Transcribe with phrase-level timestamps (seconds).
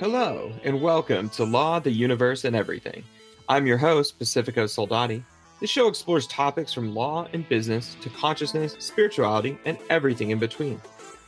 [0.00, 3.04] Hello, and welcome to Law, the Universe, and Everything.
[3.50, 5.22] I'm your host, Pacifico Soldati.
[5.60, 10.80] This show explores topics from law and business to consciousness, spirituality, and everything in between.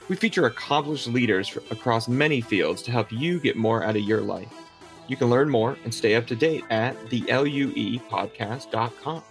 [0.08, 4.22] We feature accomplished leaders across many fields to help you get more out of your
[4.22, 4.48] life.
[5.06, 9.22] You can learn more and stay up to date at theluepodcast.com.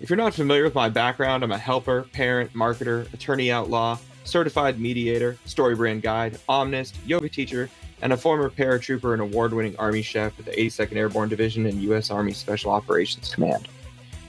[0.00, 4.78] If you're not familiar with my background, I'm a helper, parent, marketer, attorney outlaw, certified
[4.78, 7.68] mediator, StoryBrand guide, omnist, yoga teacher,
[8.02, 11.82] and a former paratrooper and award winning Army chef with the 82nd Airborne Division and
[11.82, 12.10] U.S.
[12.10, 13.68] Army Special Operations Command.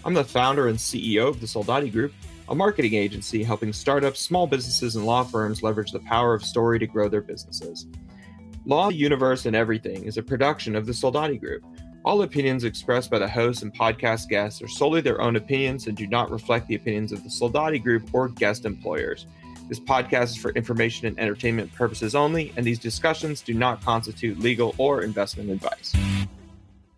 [0.04, 2.14] I'm the founder and CEO of the Soldati Group,
[2.50, 6.80] a marketing agency helping startups, small businesses, and law firms leverage the power of story
[6.80, 7.88] to grow their businesses.
[8.66, 11.64] Law, Universe, and Everything is a production of the Soldati Group.
[12.04, 15.96] All opinions expressed by the hosts and podcast guests are solely their own opinions and
[15.96, 19.28] do not reflect the opinions of the Soldati Group or guest employers.
[19.72, 24.38] This podcast is for information and entertainment purposes only, and these discussions do not constitute
[24.38, 25.96] legal or investment advice.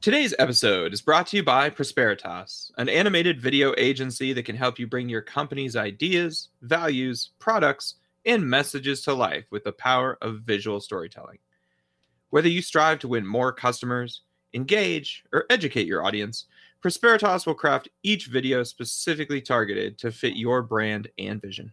[0.01, 4.79] Today's episode is brought to you by Prosperitas, an animated video agency that can help
[4.79, 7.93] you bring your company's ideas, values, products,
[8.25, 11.37] and messages to life with the power of visual storytelling.
[12.31, 14.23] Whether you strive to win more customers,
[14.55, 16.45] engage, or educate your audience,
[16.83, 21.71] Prosperitas will craft each video specifically targeted to fit your brand and vision.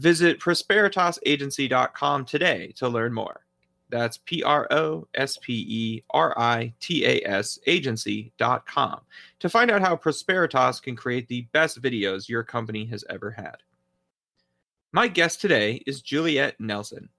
[0.00, 3.44] Visit prosperitasagency.com today to learn more.
[3.90, 9.00] That's P R O S P E R I T A S agency.com
[9.40, 13.56] to find out how Prosperitas can create the best videos your company has ever had.
[14.92, 17.10] My guest today is Juliet Nelson.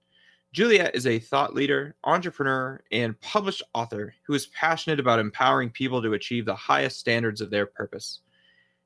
[0.52, 6.02] Juliet is a thought leader, entrepreneur, and published author who is passionate about empowering people
[6.02, 8.21] to achieve the highest standards of their purpose.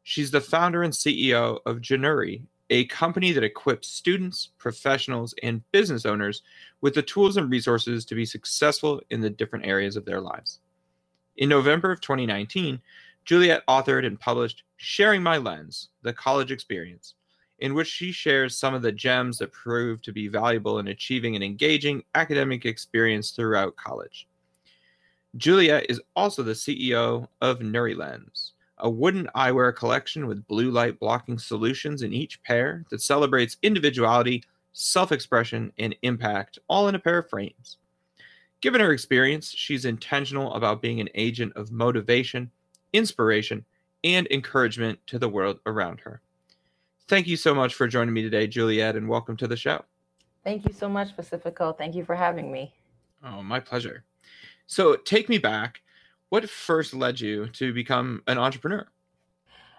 [0.03, 6.05] She's the founder and CEO of Januri, a company that equips students, professionals, and business
[6.05, 6.41] owners
[6.81, 10.59] with the tools and resources to be successful in the different areas of their lives.
[11.37, 12.81] In November of 2019,
[13.25, 17.15] Juliet authored and published Sharing My Lens The College Experience,
[17.59, 21.35] in which she shares some of the gems that prove to be valuable in achieving
[21.35, 24.27] an engaging academic experience throughout college.
[25.37, 31.37] Juliet is also the CEO of NuriLens, a wooden eyewear collection with blue light blocking
[31.37, 34.43] solutions in each pair that celebrates individuality,
[34.73, 37.77] self expression, and impact, all in a pair of frames.
[38.61, 42.51] Given her experience, she's intentional about being an agent of motivation,
[42.93, 43.65] inspiration,
[44.03, 46.21] and encouragement to the world around her.
[47.07, 49.85] Thank you so much for joining me today, Juliet, and welcome to the show.
[50.43, 51.73] Thank you so much, Pacifico.
[51.73, 52.73] Thank you for having me.
[53.23, 54.03] Oh, my pleasure.
[54.67, 55.81] So, take me back.
[56.35, 58.85] What first led you to become an entrepreneur?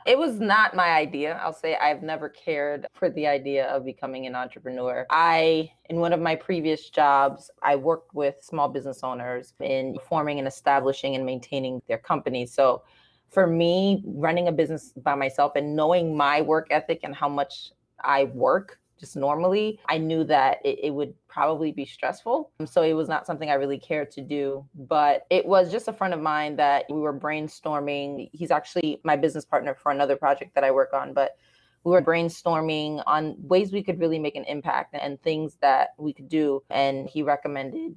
[0.06, 1.38] It was not my idea.
[1.44, 5.04] I'll say I've never cared for the idea of becoming an entrepreneur.
[5.10, 10.38] I, in one of my previous jobs, I worked with small business owners in forming
[10.38, 12.54] and establishing and maintaining their companies.
[12.54, 12.84] So
[13.28, 17.72] for me, running a business by myself and knowing my work ethic and how much
[18.02, 22.50] I work just normally, I knew that it, it, would probably be stressful.
[22.60, 24.64] Um, so it was not something I really cared to do.
[24.74, 28.30] But it was just a friend of mine that we were brainstorming.
[28.32, 31.12] He's actually my business partner for another project that I work on.
[31.12, 31.36] But
[31.84, 36.12] we were brainstorming on ways we could really make an impact and things that we
[36.12, 36.62] could do.
[36.70, 37.94] And he recommended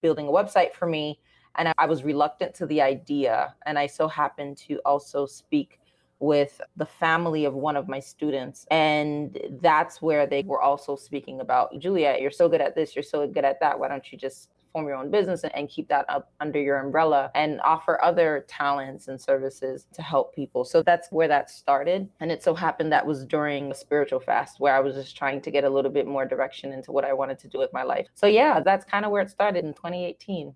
[0.00, 1.18] building a website for me
[1.56, 3.54] and I was reluctant to the idea.
[3.64, 5.80] And I so happened to also speak
[6.18, 8.66] with the family of one of my students.
[8.70, 13.02] And that's where they were also speaking about Juliet, you're so good at this, you're
[13.02, 13.78] so good at that.
[13.78, 17.30] Why don't you just form your own business and keep that up under your umbrella
[17.34, 20.64] and offer other talents and services to help people?
[20.64, 22.08] So that's where that started.
[22.20, 25.40] And it so happened that was during a spiritual fast where I was just trying
[25.42, 27.82] to get a little bit more direction into what I wanted to do with my
[27.82, 28.06] life.
[28.14, 30.54] So yeah, that's kind of where it started in 2018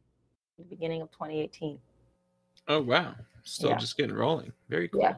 [0.61, 1.79] the beginning of 2018.
[2.69, 3.15] Oh wow!
[3.45, 3.77] Still yeah.
[3.77, 4.53] just getting rolling.
[4.69, 5.01] Very cool.
[5.01, 5.17] Yeah.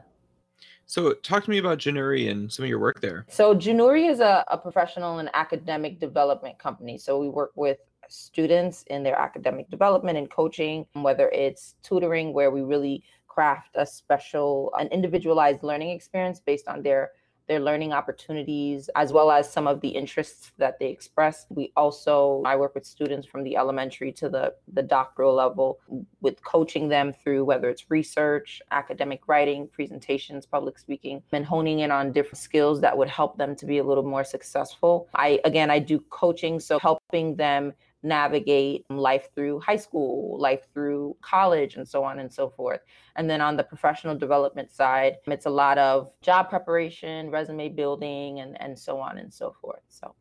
[0.93, 3.25] So, talk to me about Januri and some of your work there.
[3.27, 6.99] So, Januri is a, a professional and academic development company.
[6.99, 12.51] So, we work with students in their academic development and coaching, whether it's tutoring, where
[12.51, 17.13] we really craft a special, an individualized learning experience based on their
[17.47, 21.45] their learning opportunities, as well as some of the interests that they express.
[21.49, 25.79] We also, I work with students from the elementary to the, the doctoral level
[26.21, 31.91] with coaching them through whether it's research, academic writing, presentations, public speaking, and honing in
[31.91, 35.09] on different skills that would help them to be a little more successful.
[35.13, 41.15] I, again, I do coaching, so helping them navigate life through high school, life through
[41.21, 42.81] college, and so on and so forth.
[43.15, 48.41] And then on the professional development side, it's a lot of job preparation, resume building,
[48.41, 49.81] and, and so on and so forth.
[49.87, 50.13] So.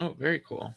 [0.00, 0.74] Oh, very cool.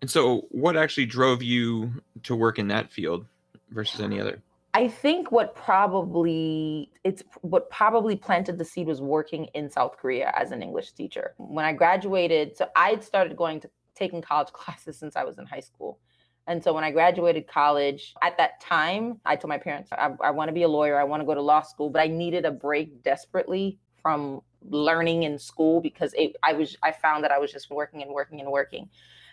[0.00, 3.26] And so, what actually drove you to work in that field
[3.70, 4.42] versus any other?
[4.78, 10.32] I think what probably it's what probably planted the seed was working in South Korea
[10.36, 11.34] as an English teacher.
[11.36, 15.46] When I graduated, so I'd started going to taking college classes since I was in
[15.46, 15.98] high school.
[16.46, 20.30] And so when I graduated college, at that time, I told my parents, I, I
[20.30, 20.96] want to be a lawyer.
[20.96, 25.24] I want to go to law school, but I needed a break desperately from learning
[25.24, 28.40] in school because it, I was I found that I was just working and working
[28.40, 28.88] and working.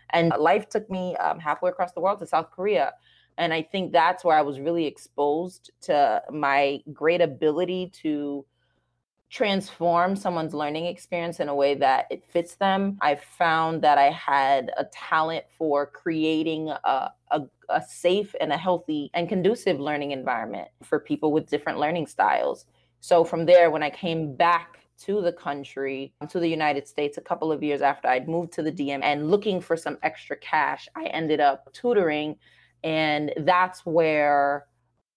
[0.10, 2.94] And life took me um, halfway across the world to South Korea.
[3.38, 8.46] And I think that's where I was really exposed to my great ability to
[9.30, 12.98] transform someone's learning experience in a way that it fits them.
[13.02, 18.58] I found that I had a talent for creating a, a, a, safe and a
[18.58, 22.66] healthy and conducive learning environment for people with different learning styles.
[23.02, 27.22] So from there, when I came back to the country, to the United States, a
[27.22, 30.88] couple of years after I'd moved to the DM and looking for some extra cash,
[30.96, 32.38] I ended up tutoring.
[32.86, 34.68] And that's where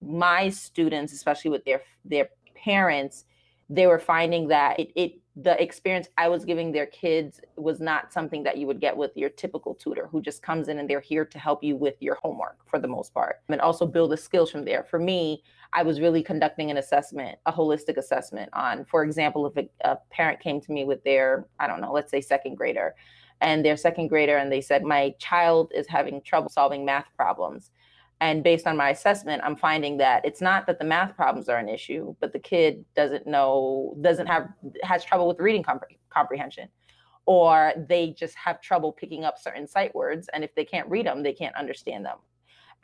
[0.02, 3.24] my students, especially with their their parents,
[3.68, 8.12] they were finding that it, it the experience I was giving their kids was not
[8.12, 10.98] something that you would get with your typical tutor who just comes in and they're
[11.00, 14.16] here to help you with your homework for the most part and also build the
[14.16, 14.82] skills from there.
[14.82, 19.56] For me, I was really conducting an assessment, a holistic assessment on, for example, if
[19.56, 22.96] a, a parent came to me with their, I don't know, let's say second grader,
[23.40, 27.70] and their second grader, and they said, My child is having trouble solving math problems.
[28.20, 31.58] And based on my assessment i'm finding that it's not that the math problems are
[31.58, 34.48] an issue but the kid doesn't know doesn't have
[34.82, 36.68] has trouble with reading compre- comprehension.
[37.26, 41.06] Or they just have trouble picking up certain sight words and if they can't read
[41.06, 42.18] them they can't understand them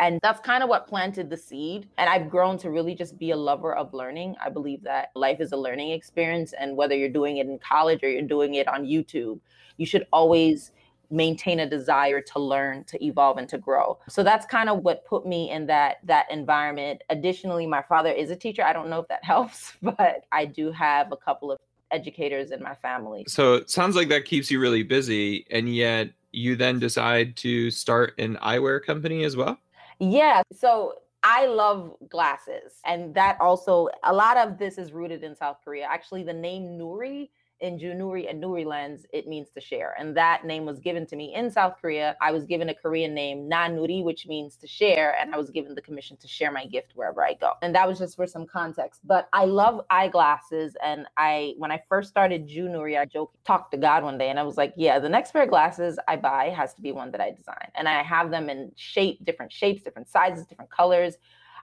[0.01, 1.89] and that's kind of what planted the seed.
[1.99, 4.37] And i've grown to really just be a lover of learning.
[4.45, 8.05] I believe that life is a learning experience and whether you're doing it in college
[8.05, 9.41] or you're doing it on youtube
[9.77, 10.73] you should always
[11.11, 15.05] maintain a desire to learn to evolve and to grow so that's kind of what
[15.05, 19.01] put me in that that environment additionally my father is a teacher i don't know
[19.01, 21.59] if that helps but i do have a couple of
[21.91, 26.09] educators in my family so it sounds like that keeps you really busy and yet
[26.33, 29.57] you then decide to start an eyewear company as well
[30.01, 30.95] yeah so
[31.25, 32.81] I love glasses.
[32.85, 35.87] And that also, a lot of this is rooted in South Korea.
[35.91, 37.31] Actually, the name Nuri
[37.61, 39.95] in Junuri and Nuri lens, it means to share.
[39.99, 42.17] And that name was given to me in South Korea.
[42.21, 45.17] I was given a Korean name, Nanuri, which means to share.
[45.21, 47.53] And I was given the commission to share my gift wherever I go.
[47.63, 49.01] And that was just for some context.
[49.05, 50.77] But I love eyeglasses.
[50.85, 54.39] And I, when I first started Junuri, I joked, talked to God one day and
[54.39, 57.11] I was like, yeah, the next pair of glasses I buy has to be one
[57.13, 57.71] that I design.
[57.75, 61.17] And I have them in shape, different shapes, different sizes, different colors.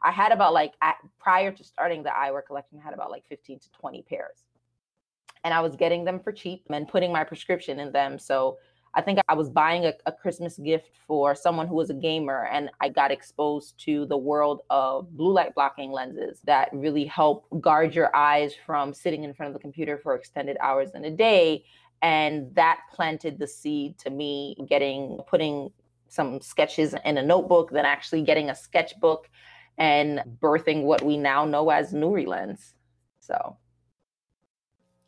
[0.03, 3.25] I had about like at, prior to starting the eyewear collection, I had about like
[3.29, 4.43] 15 to 20 pairs
[5.43, 8.19] and I was getting them for cheap and putting my prescription in them.
[8.19, 8.57] So
[8.93, 12.49] I think I was buying a, a, Christmas gift for someone who was a gamer,
[12.51, 17.47] and I got exposed to the world of blue light blocking lenses that really help
[17.61, 21.11] guard your eyes from sitting in front of the computer for extended hours in a
[21.11, 21.63] day.
[22.01, 25.71] And that planted the seed to me getting, putting
[26.09, 29.29] some sketches in a notebook, then actually getting a sketchbook
[29.77, 32.73] and birthing what we now know as Nuri Lens.
[33.21, 33.55] So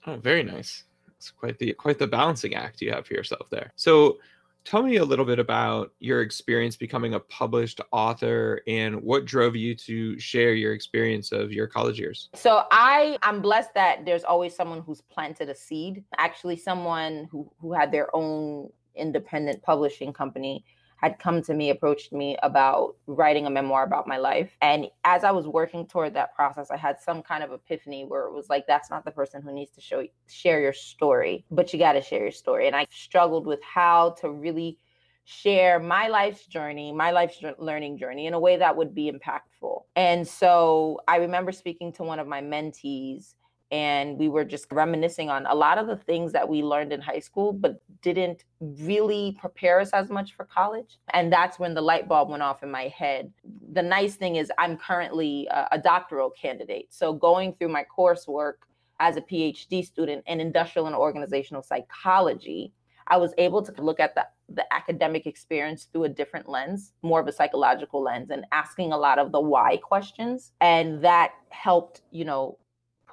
[0.06, 0.84] Oh, very nice.
[1.18, 3.72] It's quite the quite the balancing act you have for yourself there.
[3.76, 4.18] So
[4.66, 9.56] tell me a little bit about your experience becoming a published author and what drove
[9.56, 14.24] you to share your experience of your college years so i i'm blessed that there's
[14.24, 20.14] always someone who's planted a seed actually someone who who had their own independent publishing
[20.14, 20.64] company
[21.04, 24.56] had come to me, approached me about writing a memoir about my life.
[24.62, 28.26] And as I was working toward that process, I had some kind of epiphany where
[28.26, 31.74] it was like, that's not the person who needs to show share your story, but
[31.74, 32.68] you got to share your story.
[32.68, 34.78] And I struggled with how to really
[35.26, 39.82] share my life's journey, my life's learning journey in a way that would be impactful.
[39.98, 43.36] And so I remember speaking to one of my mentees
[43.74, 47.02] and we were just reminiscing on a lot of the things that we learned in
[47.02, 51.00] high school but didn't really prepare us as much for college.
[51.12, 53.34] And that's when the light bulb went off in my head.
[53.72, 56.94] The nice thing is i'm currently a, a doctoral candidate.
[56.94, 58.54] So going through my coursework
[59.00, 62.72] as a phd student in industrial and organizational psychology
[63.08, 67.20] i was able to look at the the academic experience through a different lens, more
[67.20, 70.52] of a psychological lens, and asking a lot of the why questions.
[70.62, 72.58] And that helped, you know,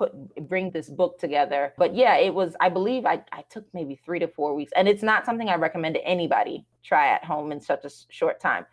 [0.01, 1.75] put bring this book together.
[1.77, 4.73] But yeah, it was, I believe I, I took maybe three to four weeks.
[4.75, 8.41] And it's not something I recommend to anybody try at home in such a short
[8.41, 8.65] time.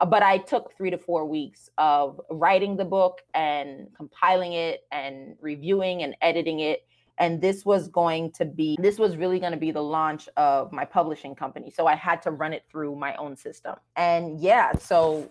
[0.00, 4.82] Uh, but I took three to four weeks of writing the book and compiling it
[4.92, 6.84] and reviewing and editing it
[7.20, 10.70] and this was going to be this was really going to be the launch of
[10.70, 14.72] my publishing company so i had to run it through my own system and yeah
[14.72, 15.28] so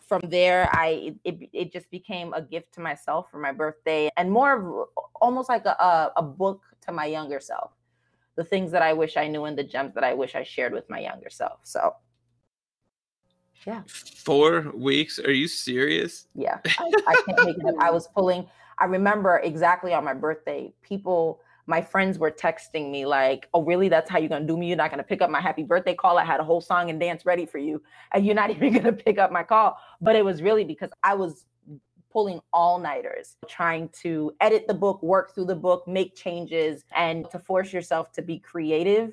[0.00, 4.30] from there i it, it just became a gift to myself for my birthday and
[4.30, 4.88] more of
[5.20, 7.72] almost like a, a book to my younger self.
[8.36, 10.72] The things that i wish i knew and the gems that i wish i shared
[10.72, 11.94] with my younger self so.
[13.66, 13.82] Yeah.
[13.88, 15.18] Four weeks?
[15.18, 16.28] Are you serious?
[16.36, 16.58] Yeah.
[16.64, 17.74] I, I can't make it up.
[17.80, 18.46] I was pulling
[18.78, 23.90] I remember exactly on my birthday, people, my friends were texting me like, "Oh, really?
[23.90, 24.68] That's how you're gonna do me?
[24.68, 26.18] You're not gonna pick up my happy birthday call?
[26.18, 27.82] I had a whole song and dance ready for you,
[28.12, 31.14] and you're not even gonna pick up my call." But it was really because I
[31.14, 31.44] was
[32.10, 37.30] pulling all nighters, trying to edit the book, work through the book, make changes, and
[37.30, 39.12] to force yourself to be creative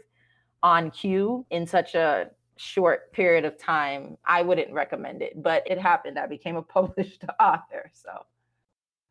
[0.64, 4.18] on cue in such a short period of time.
[4.26, 6.18] I wouldn't recommend it, but it happened.
[6.18, 8.26] I became a published author, so.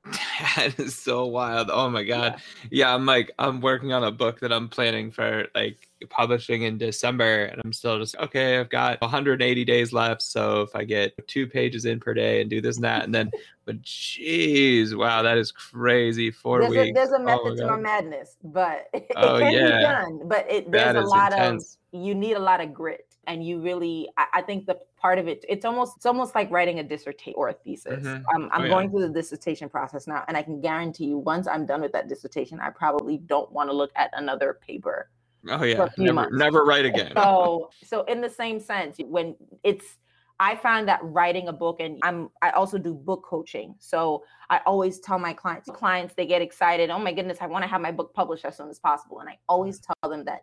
[0.56, 1.70] That is so wild.
[1.72, 2.34] Oh my god.
[2.64, 2.88] Yeah.
[2.88, 6.76] yeah, I'm like I'm working on a book that I'm planning for like publishing in
[6.76, 11.14] December and I'm still just okay, I've got 180 days left, so if I get
[11.26, 13.30] two pages in per day and do this and that and then
[13.64, 16.30] but jeez, wow, that is crazy.
[16.30, 16.86] 4 there's weeks.
[16.86, 19.78] A, oh there's a method oh to my madness, but it, oh, can yeah.
[19.78, 21.78] be done, but it there's a lot intense.
[21.92, 25.18] of you need a lot of grit and you really I, I, think the part
[25.18, 28.24] of it it's almost it's almost like writing a dissertation or a thesis mm-hmm.
[28.34, 28.90] i'm, I'm oh, going yeah.
[28.90, 32.08] through the dissertation process now and i can guarantee you once i'm done with that
[32.08, 35.10] dissertation i probably don't want to look at another paper
[35.50, 39.98] oh yeah never, never write again so so in the same sense when it's
[40.40, 43.74] I found that writing a book and I'm I also do book coaching.
[43.78, 47.62] So I always tell my clients clients they get excited, "Oh my goodness, I want
[47.62, 50.42] to have my book published as soon as possible." And I always tell them that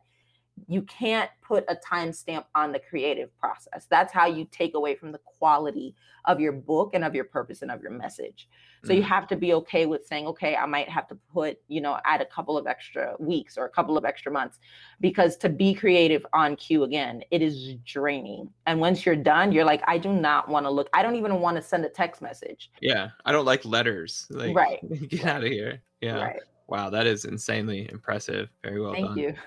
[0.68, 3.88] you can't put a timestamp on the creative process.
[3.89, 7.62] That's how you take away from the quality of your book and of your purpose
[7.62, 8.48] and of your message.
[8.84, 8.98] So mm.
[8.98, 12.00] you have to be okay with saying, okay, I might have to put, you know,
[12.06, 14.60] add a couple of extra weeks or a couple of extra months
[15.00, 18.50] because to be creative on cue again, it is draining.
[18.65, 21.39] And once you're done, you're like, I do not want to look, I don't even
[21.39, 22.72] want to send a text message.
[22.82, 23.10] Yeah.
[23.25, 24.27] I don't like letters.
[24.30, 24.80] Like, right.
[25.10, 25.82] Get out of here.
[26.01, 26.24] Yeah.
[26.24, 26.39] Right.
[26.68, 26.89] Wow.
[26.89, 28.50] That is insanely impressive.
[28.63, 29.15] Very well Thank done.
[29.15, 29.41] Thank you.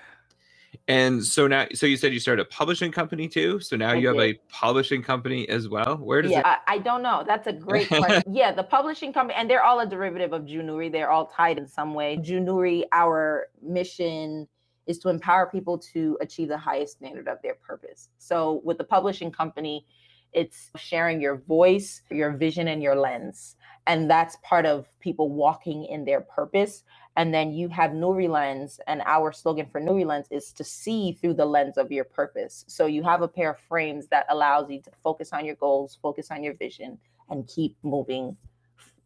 [0.87, 3.59] And so now, so you said you started a publishing company too.
[3.59, 4.07] So now I you did.
[4.07, 5.97] have a publishing company as well.
[5.97, 6.45] Where does yeah, it?
[6.45, 7.23] I, I don't know.
[7.25, 8.23] That's a great question.
[8.31, 10.91] yeah, the publishing company, and they're all a derivative of Junuri.
[10.91, 12.17] They're all tied in some way.
[12.17, 14.47] Junuri, our mission
[14.85, 18.09] is to empower people to achieve the highest standard of their purpose.
[18.19, 19.87] So with the publishing company,
[20.33, 23.55] it's sharing your voice, your vision, and your lens.
[23.87, 26.83] And that's part of people walking in their purpose
[27.15, 31.13] and then you have Nuri Lens, and our slogan for Nuri Lens is to see
[31.13, 32.65] through the lens of your purpose.
[32.67, 35.97] So you have a pair of frames that allows you to focus on your goals,
[36.01, 36.97] focus on your vision,
[37.29, 38.35] and keep moving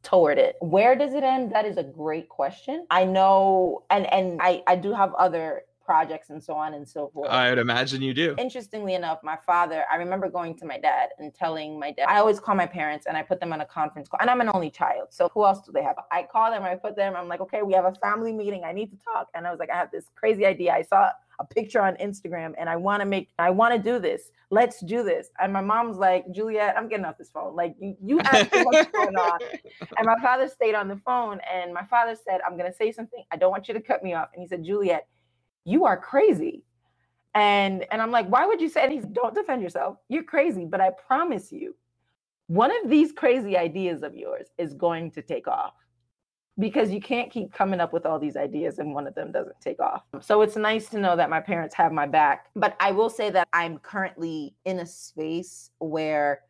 [0.02, 0.56] toward it.
[0.62, 1.52] Where does it end?
[1.52, 2.86] That is a great question.
[2.90, 7.10] I know, and and I I do have other projects and so on and so
[7.12, 7.32] forth.
[7.32, 8.36] I would imagine you do.
[8.38, 12.20] Interestingly enough, my father, I remember going to my dad and telling my dad, I
[12.20, 14.20] always call my parents and I put them on a conference call.
[14.22, 15.08] And I'm an only child.
[15.10, 15.96] So who else do they have?
[16.12, 18.66] I call them, I put them, I'm like, okay, we have a family meeting.
[18.66, 19.30] I need to talk.
[19.34, 20.74] And I was like, I have this crazy idea.
[20.74, 23.98] I saw a picture on Instagram and I want to make, I want to do
[23.98, 24.30] this.
[24.52, 25.30] Let's do this.
[25.40, 27.56] And my mom's like, Juliet, I'm getting off this phone.
[27.56, 29.40] Like you, you have too much going on.
[29.98, 32.92] And my father stayed on the phone and my father said, I'm going to say
[32.92, 33.24] something.
[33.32, 34.30] I don't want you to cut me off.
[34.34, 35.08] And he said, Juliet,
[35.70, 36.64] you are crazy.
[37.36, 38.92] And and I'm like, why would you say it?
[38.92, 39.98] He's don't defend yourself.
[40.10, 41.76] You're crazy, but I promise you,
[42.48, 45.74] one of these crazy ideas of yours is going to take off
[46.58, 49.62] because you can't keep coming up with all these ideas and one of them doesn't
[49.62, 50.02] take off.
[50.22, 52.48] So it's nice to know that my parents have my back.
[52.56, 56.42] But I will say that I'm currently in a space where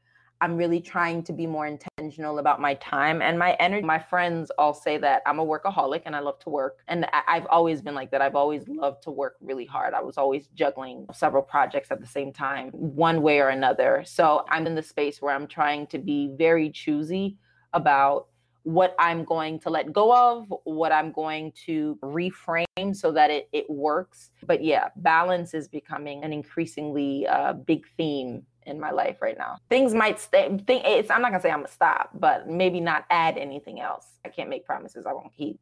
[0.41, 3.85] I'm really trying to be more intentional about my time and my energy.
[3.85, 6.79] My friends all say that I'm a workaholic and I love to work.
[6.87, 8.21] And I've always been like that.
[8.21, 9.93] I've always loved to work really hard.
[9.93, 14.03] I was always juggling several projects at the same time, one way or another.
[14.05, 17.37] So I'm in the space where I'm trying to be very choosy
[17.73, 18.27] about
[18.63, 23.49] what I'm going to let go of, what I'm going to reframe so that it,
[23.51, 24.31] it works.
[24.45, 29.57] But yeah, balance is becoming an increasingly uh, big theme in my life right now.
[29.69, 30.47] Things might stay.
[30.65, 31.09] Think it's.
[31.09, 34.05] I'm not gonna say I'm gonna stop, but maybe not add anything else.
[34.25, 35.59] I can't make promises I won't keep.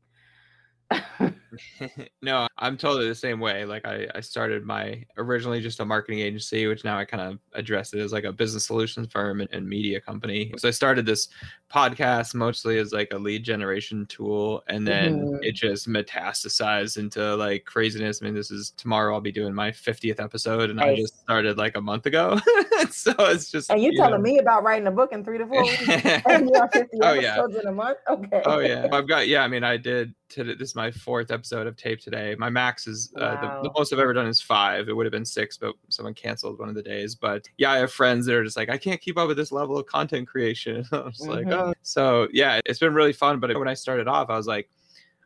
[2.22, 3.66] no, I'm totally the same way.
[3.66, 7.40] Like I, I started my originally just a marketing agency, which now I kind of
[7.54, 10.54] address it as like a business solutions firm and, and, media company.
[10.58, 11.28] So I started this
[11.70, 15.44] podcast mostly as like a lead generation tool, and then mm-hmm.
[15.44, 18.22] it just metastasized into like craziness.
[18.22, 19.14] I mean, this is tomorrow.
[19.14, 20.88] I'll be doing my 50th episode, and nice.
[20.88, 22.40] I just started like a month ago.
[22.92, 23.70] so it's just.
[23.70, 24.20] And you, you telling know.
[24.20, 25.88] me about writing a book in three to four weeks?
[25.90, 27.60] and you're 50 oh, episodes yeah.
[27.62, 27.98] in a month.
[28.10, 28.42] Okay.
[28.46, 29.44] Oh yeah, I've got yeah.
[29.44, 30.54] I mean, I did today.
[30.56, 32.36] This is my fourth episode of tape today.
[32.38, 33.62] My max is uh, Wow.
[33.62, 34.90] the, the most I've ever done is five.
[34.90, 37.16] It would have been six, but someone canceled one of the days.
[37.16, 39.52] But yeah, I have friends that are just like, I can't keep up with this
[39.52, 40.86] level of content creation.
[40.92, 41.54] I was like, Mhm.
[41.70, 41.74] oh.
[41.82, 43.40] so yeah, it's been really fun.
[43.40, 44.70] But when I started off, I was like,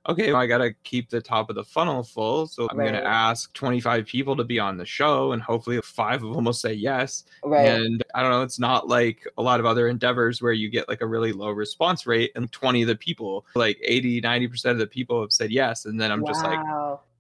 [0.09, 2.47] okay, I got to keep the top of the funnel full.
[2.47, 6.23] So I'm going to ask 25 people to be on the show, and hopefully five
[6.23, 7.25] of them will say yes.
[7.43, 7.67] Right.
[7.67, 10.89] And I don't know, it's not like a lot of other endeavors where you get
[10.89, 14.77] like a really low response rate and 20 of the people, like 80, 90% of
[14.79, 15.85] the people have said yes.
[15.85, 16.59] And then I'm just like,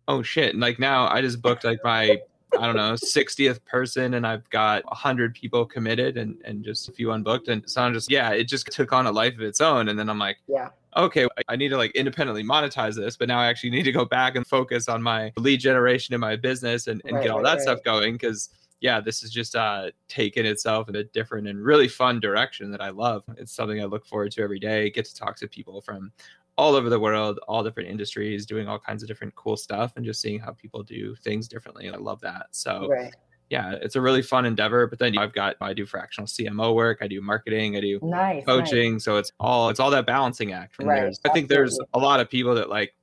[0.07, 0.53] oh shit.
[0.53, 2.17] And like now I just booked like my,
[2.57, 6.91] I don't know, 60th person and I've got 100 people committed and, and just a
[6.91, 7.47] few unbooked.
[7.47, 9.87] And so I'm just, yeah, it just took on a life of its own.
[9.89, 10.69] And then I'm like, Yeah.
[10.95, 14.05] Okay, I need to like independently monetize this, but now I actually need to go
[14.05, 17.41] back and focus on my lead generation in my business and, and Right, get all
[17.43, 17.61] that right.
[17.61, 18.17] stuff going.
[18.17, 18.49] Cause
[18.81, 22.81] yeah, this is just uh taken itself in a different and really fun direction that
[22.81, 23.23] I love.
[23.37, 24.89] It's something I look forward to every day.
[24.89, 26.11] Get to talk to people from
[26.57, 30.05] all over the world, all different industries, doing all kinds of different cool stuff and
[30.05, 31.87] just seeing how people do things differently.
[31.87, 32.47] And I love that.
[32.51, 33.13] So Right.
[33.51, 34.87] Yeah, it's a really fun endeavor.
[34.87, 38.35] But then I've got I do fractional CMO work, I do marketing, I do Nice.
[38.37, 38.45] nice.
[38.45, 42.19] coaching so it's all it's all that balancing act Right, i think there's a lot
[42.21, 42.93] of people that like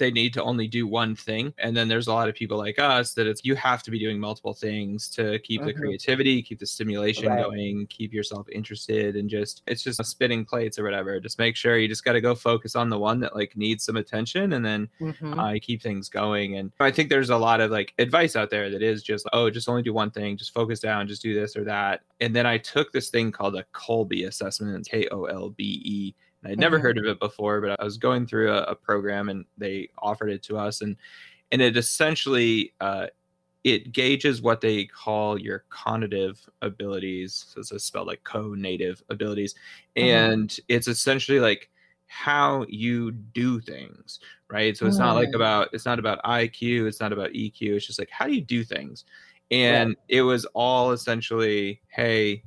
[0.00, 2.78] they need to only do one thing and then there's a lot of people like
[2.80, 5.76] us that it's you have to be doing multiple things to keep the Mhm.
[5.76, 7.44] creativity keep the stimulation Right.
[7.44, 11.78] going keep yourself interested and just it's just spinning plates or whatever just make sure
[11.78, 14.64] you just got to go focus on the one that like needs some attention and
[14.66, 15.38] then Mhm.
[15.38, 16.56] uh, keep things going.
[16.56, 19.50] And I think there's a lot of like advice out there that is just, oh,
[19.50, 22.00] just only do one thing, just focus down, just do this or that.
[22.20, 26.14] And then I took this thing called a Kolbe assessment, K O L B E.
[26.44, 26.82] I'd never Mhm.
[26.82, 30.30] heard of it before, but I was going through a, a program and they offered
[30.30, 30.80] it to us.
[30.80, 30.96] And
[31.52, 33.08] and it essentially uh,
[33.64, 37.46] it gauges what they call your cognitive abilities.
[37.50, 39.54] So it's spelled like co-native abilities.
[40.00, 40.32] Mhm.
[40.36, 41.70] And it's essentially like
[42.08, 44.18] how you do things
[44.50, 45.36] right so it's not like Mm.
[45.36, 48.40] about it's not about iq it's not about eq it's just like how do you
[48.40, 49.04] do things
[49.52, 52.42] and it was all essentially hey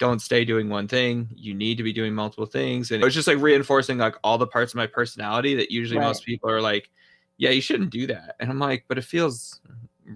[0.00, 3.14] don't stay doing one thing you need to be doing multiple things and it was
[3.14, 6.06] just like reinforcing like all the parts of my personality that usually Right.
[6.06, 6.90] most people are like
[7.36, 9.60] yeah you shouldn't do that and i'm like but it feels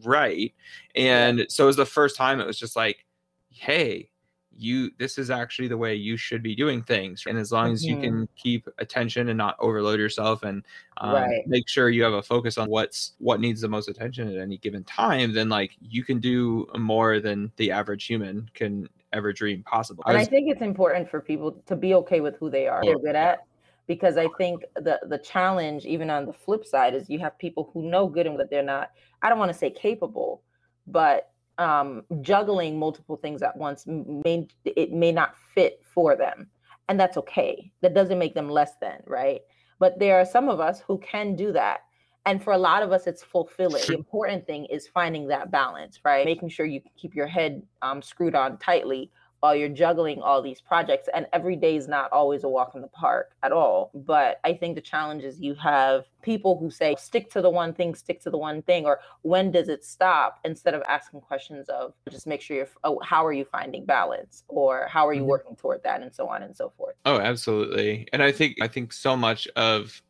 [0.04, 0.52] right
[0.96, 3.04] and so it was the first time it was just like
[3.50, 4.11] hey
[4.56, 7.85] you this is actually the way you should be doing things and as long as
[7.88, 8.00] you Mhm.
[8.00, 10.64] can keep attention and not overload yourself and
[10.98, 11.42] um, Right.
[11.46, 14.56] make sure you have a focus on what's what needs the most attention at any
[14.59, 19.62] given time then like you can do more than the average human can ever dream
[19.62, 22.66] possible and I was- think it's important for people to be okay with who they
[22.66, 23.44] are, they're good at,
[23.87, 27.70] because I think the the challenge, even on the flip side, is you have people
[27.72, 28.90] who know good and that they're not.
[29.22, 30.42] I don't want to say capable,
[30.87, 36.48] but um, juggling multiple things at once may it may not fit for them,
[36.88, 37.70] and that's okay.
[37.83, 39.42] That doesn't make them less than right.
[39.79, 41.81] But there are some of us who can do that.
[42.26, 43.82] And for a lot of us, it's fulfilling.
[43.87, 46.24] The important thing is finding that balance, right?
[46.24, 49.10] Making sure you keep your head um, screwed on tightly
[49.40, 51.06] while you're juggling all these projects.
[51.12, 53.90] And every day is not always a walk in the park at all.
[53.92, 57.74] But I think the challenge is you have people who say, stick to the one
[57.74, 60.40] thing, stick to the one thing, or when does it stop?
[60.46, 64.44] Instead of asking questions of just make sure you're, oh, how are you finding balance?
[64.48, 65.26] Or how are you Mhm.
[65.26, 66.00] working toward that?
[66.00, 66.96] And so on and so forth.
[67.04, 68.08] Oh, absolutely.
[68.14, 70.00] And I think I think so much of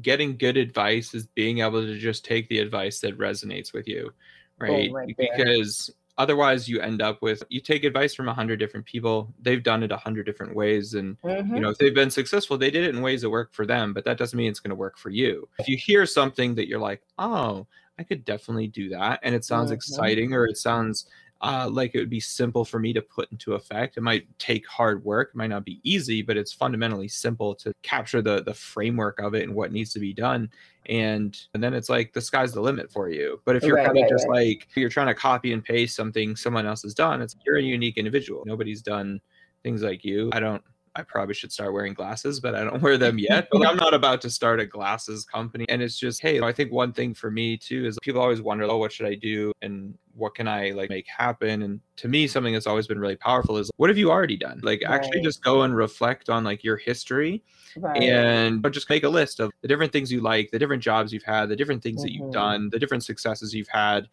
[0.00, 4.12] getting good advice is being able to just take the advice that resonates with you,
[4.58, 4.90] right?
[4.92, 9.32] right because otherwise you end up with you take advice from a hundred different people.
[9.40, 11.54] They've done it a hundred different ways and Mhm.
[11.56, 13.92] you know if they've been successful they did it in ways that work for them
[13.94, 16.68] but that doesn't mean it's going to work for you if you hear something that
[16.68, 17.66] you're like oh
[17.98, 19.74] i could definitely do that and it sounds Mhm.
[19.74, 21.06] exciting or it sounds
[21.42, 23.96] uh, like it would be simple for me to put into effect.
[23.96, 27.72] It might take hard work it might not be easy but it's fundamentally simple to
[27.82, 30.50] capture the the framework of it and what needs to be done.
[30.86, 33.40] And and then it's like the sky's the limit for you.
[33.44, 34.46] But if you're Right, kind of right, just right.
[34.46, 37.62] like you're trying to copy and paste something someone else has done it's you're a
[37.62, 38.42] unique individual.
[38.46, 39.20] Nobody's done
[39.62, 40.30] things like you.
[40.32, 40.62] I don't
[40.94, 43.48] I probably should start wearing glasses, but I don't wear them yet.
[43.50, 45.64] But I'm not about to start a glasses company.
[45.68, 48.64] And it's just, hey, I think one thing for me too is people always wonder,
[48.64, 49.52] oh, what should I do?
[49.62, 51.62] And what can I like make happen?
[51.62, 54.60] And to me, something that's always been really powerful is what have you already done?
[54.62, 57.42] Like actually just go and reflect on like your history
[57.74, 58.02] Right.
[58.02, 61.10] and but just make a list of the different things you like, the different jobs
[61.10, 62.32] you've had, the different things that you've Mhm.
[62.32, 64.08] done, the different successes you've had,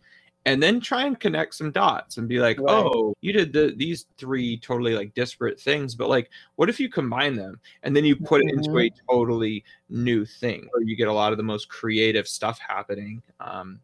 [0.45, 2.73] and then try and connect some dots and be like, Right.
[2.73, 6.89] oh, you did the these three totally like disparate things, but like, what if you
[6.89, 11.07] combine them and then you put it into a totally new thing, where you get
[11.07, 13.21] a lot of the most creative stuff happening.
[13.39, 13.79] Um,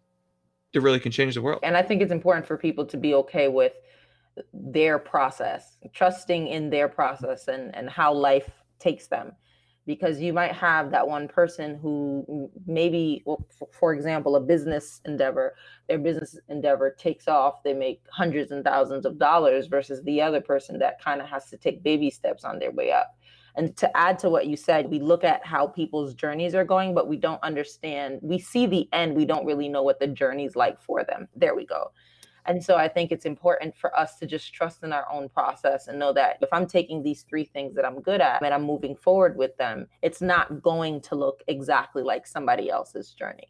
[0.76, 1.62] that really can change the world.
[1.64, 3.74] And I think it's important for people to be okay with
[4.54, 9.32] their process, trusting in their process and, and how life takes them.
[9.86, 15.56] Because you might have that one person who maybe well, for example a business endeavor
[15.88, 20.42] their business endeavor takes off they make hundreds and thousands of dollars versus the other
[20.42, 23.16] person that kind of has to take baby steps on their way up.
[23.58, 26.94] And to add to what you said we look at how people's journeys are going
[26.94, 30.56] but we don't understand we see the end we don't really know what the journey's
[30.56, 31.28] like for them.
[31.36, 31.92] There we go
[32.46, 35.88] and so I think it's important for us to just trust in our own process
[35.88, 38.64] and know that if I'm taking these three things that I'm good at and I'm
[38.64, 43.50] moving forward with them, it's not going to look exactly like somebody else's journey.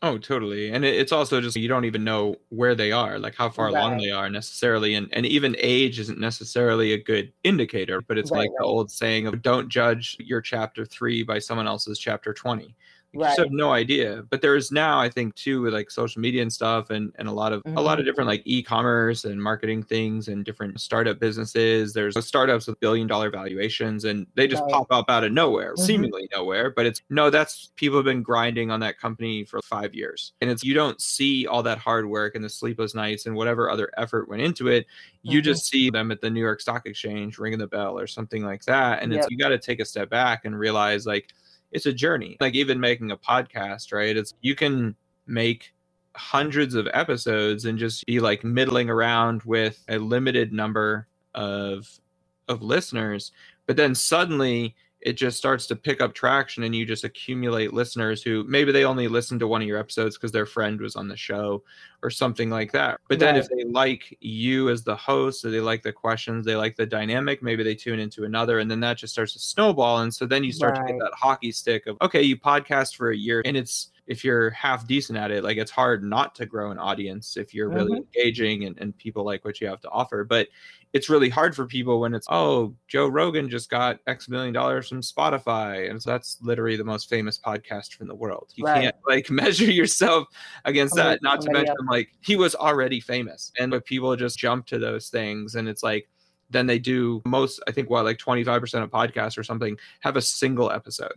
[0.00, 0.70] Oh, totally.
[0.70, 3.74] And it's also just you don't even know where they are, like how far right.
[3.74, 4.94] along they are necessarily.
[4.94, 8.56] And and even age isn't necessarily a good indicator, but it's right, like right.
[8.60, 12.76] the old saying of don't judge your chapter three by someone else's chapter 20
[13.12, 13.28] you right.
[13.28, 16.52] just have no idea but there's now i think too with like social media and
[16.52, 17.76] stuff and and a lot of mm-hmm.
[17.78, 18.10] a lot of mm-hmm.
[18.10, 23.30] different like e-commerce and marketing things and different startup businesses there's startups with billion dollar
[23.30, 24.72] valuations and they just right.
[24.72, 25.84] pop up out of nowhere mm-hmm.
[25.84, 29.94] seemingly nowhere but it's no that's people have been grinding on that company for five
[29.94, 33.34] years and it's you don't see all that hard work and the sleepless nights and
[33.34, 34.86] whatever other effort went into it
[35.22, 35.44] you mm-hmm.
[35.44, 38.64] just see them at the new york stock exchange ringing the bell or something like
[38.64, 39.22] that and yep.
[39.22, 41.32] it's you got to take a step back and realize like
[41.72, 42.36] it's a journey.
[42.40, 44.16] Like even making a podcast, right?
[44.16, 45.74] It's you can make
[46.16, 51.88] hundreds of episodes and just be like middling around with a limited number of
[52.48, 53.32] of listeners,
[53.66, 58.22] but then suddenly it just starts to pick up traction and you just accumulate listeners
[58.22, 61.06] who maybe they only listen to one of your episodes because their friend was on
[61.06, 61.62] the show
[62.02, 63.00] or something like that.
[63.08, 63.44] But then right.
[63.44, 66.86] if they like you as the host or they like the questions, they like the
[66.86, 70.00] dynamic, maybe they tune into another and then that just starts to snowball.
[70.00, 70.86] And so then you start right.
[70.86, 74.24] to get that hockey stick of, okay, you podcast for a year and it's, if
[74.24, 77.68] you're half decent at it, like it's hard not to grow an audience if you're
[77.68, 78.16] really mm-hmm.
[78.16, 80.24] engaging and, and people like what you have to offer.
[80.24, 80.48] But
[80.92, 84.88] it's really hard for people when it's oh joe rogan just got x million dollars
[84.88, 88.82] from spotify and so that's literally the most famous podcast from the world you right.
[88.82, 90.26] can't like measure yourself
[90.64, 91.74] against somebody, that not to mention.
[91.88, 95.82] Like he was already famous and but people just jump to those things and it's
[95.82, 96.08] like
[96.50, 100.22] then they do most i think what like 25% of podcasts or something have a
[100.22, 101.14] single episode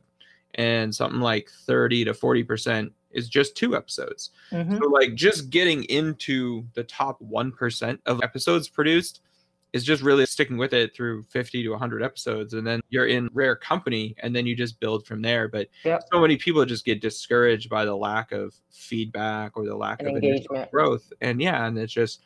[0.55, 4.31] and something like 30 to 40% is just two episodes.
[4.51, 4.77] Mm-hmm.
[4.77, 9.21] So like just getting into the top 1% of episodes produced
[9.73, 13.29] is just really sticking with it through 50 to 100 episodes and then you're in
[13.33, 16.03] rare company and then you just build from there but yep.
[16.11, 20.09] so many people just get discouraged by the lack of feedback or the lack and
[20.09, 22.21] of engagement growth and yeah and it's just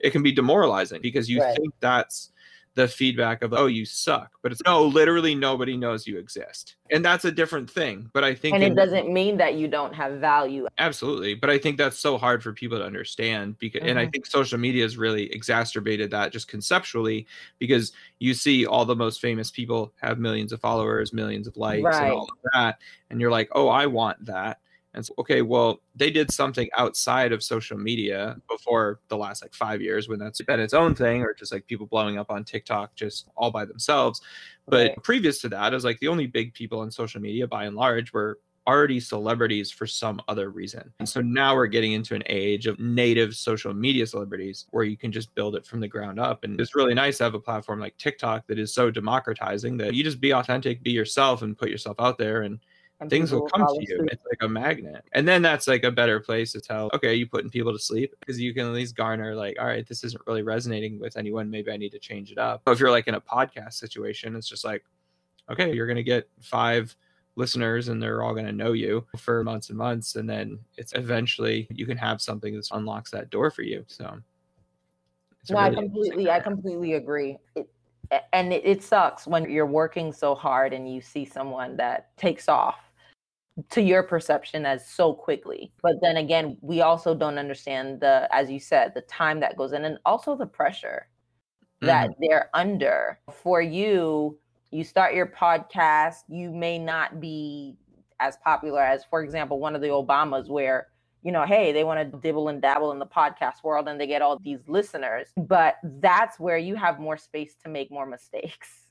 [0.00, 1.56] it can be demoralizing because you right.
[1.56, 2.30] think that's
[2.74, 7.04] the feedback of oh you suck but it's no literally nobody knows you exist and
[7.04, 9.92] that's a different thing but i think and it in, doesn't mean that you don't
[9.92, 13.90] have value absolutely but i think that's so hard for people to understand because mm-hmm.
[13.90, 14.10] and i mm-hmm.
[14.10, 17.26] think social media has really exacerbated that just conceptually
[17.58, 21.82] because you see all the most famous people have millions of followers millions of likes
[21.82, 22.04] right.
[22.04, 22.78] and all of that
[23.10, 24.60] and you're like oh i want that
[24.92, 29.54] and so, okay, well, they did something outside of social media before the last like
[29.54, 32.44] five years when that's been its own thing, or just like people blowing up on
[32.44, 34.20] TikTok just all by themselves.
[34.66, 35.02] But right.
[35.02, 37.76] previous to that, it was like the only big people on social media by and
[37.76, 40.92] large were already celebrities for some other reason.
[40.98, 44.96] And so now we're getting into an age of native social media celebrities where you
[44.96, 46.44] can just build it from the ground up.
[46.44, 49.94] And it's really nice to have a platform like TikTok that is so democratizing that
[49.94, 52.42] you just be authentic, be yourself, and put yourself out there.
[52.42, 52.60] And
[53.00, 54.06] and things will come uh, to you.
[54.12, 55.04] It's like a magnet.
[55.12, 58.14] And then that's like a better place to tell, okay, you putting people to sleep
[58.20, 61.50] because you can at least garner like, all right, this isn't really resonating with anyone.
[61.50, 62.60] Maybe I need to change it up.
[62.64, 64.84] But if you're like in a podcast situation, it's just like,
[65.50, 66.94] okay, you're gonna get five
[67.36, 70.92] listeners and they're all going to know you for months and months and then it's
[70.94, 74.04] eventually you can have something that unlocks that door for you so
[75.48, 77.70] no really i completely i completely agree it,
[78.32, 82.48] and it, it sucks when you're working so hard and you see someone that takes
[82.48, 82.89] off
[83.70, 85.72] to your perception as so quickly.
[85.82, 89.72] But then again, we also don't understand the, as you said, the time that goes
[89.72, 91.08] in and also the pressure
[91.80, 92.20] that mm-hmm.
[92.20, 93.18] they're under.
[93.30, 94.38] For you,
[94.70, 97.76] you start your podcast, you may not be
[98.20, 100.88] as popular as, for example, one of the Obamas, where
[101.22, 104.06] you know, hey, they want to dibble and dabble in the podcast world and they
[104.06, 105.28] get all these listeners.
[105.36, 108.86] But that's where you have more space to make more mistakes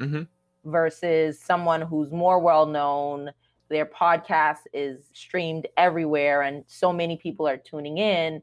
[0.00, 0.22] mm-hmm.
[0.64, 3.30] versus someone who's more well known,
[3.68, 8.42] their podcast is streamed everywhere and so many people are tuning in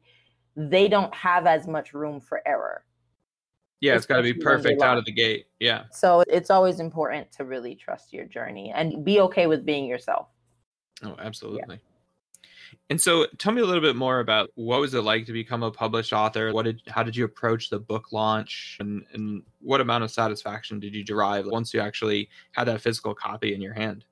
[0.56, 2.86] they don't have as much room for error.
[3.82, 5.48] Yeah it's got to be perfect out of the gate.
[5.60, 5.84] Yeah.
[5.92, 10.28] So it's always important to really trust your journey and be okay with being yourself.
[11.04, 11.80] Oh absolutely.
[12.90, 15.64] And so tell me a little bit more about what was it like to become
[15.64, 16.54] a published author?
[16.54, 18.78] What did how did you approach the book launch?
[18.80, 23.14] And, and what amount of satisfaction did you derive once you actually had that physical
[23.14, 24.06] copy in your hand?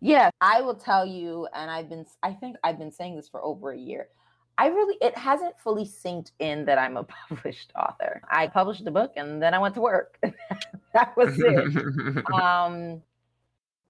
[0.00, 3.42] Yeah, I will tell you, and I've been I think I've been saying this for
[3.42, 4.08] over a year.
[4.56, 8.22] I really it hasn't fully synced in that I'm a published author.
[8.30, 10.18] I published the book and then I went to work.
[10.92, 12.24] that was it.
[12.32, 13.02] um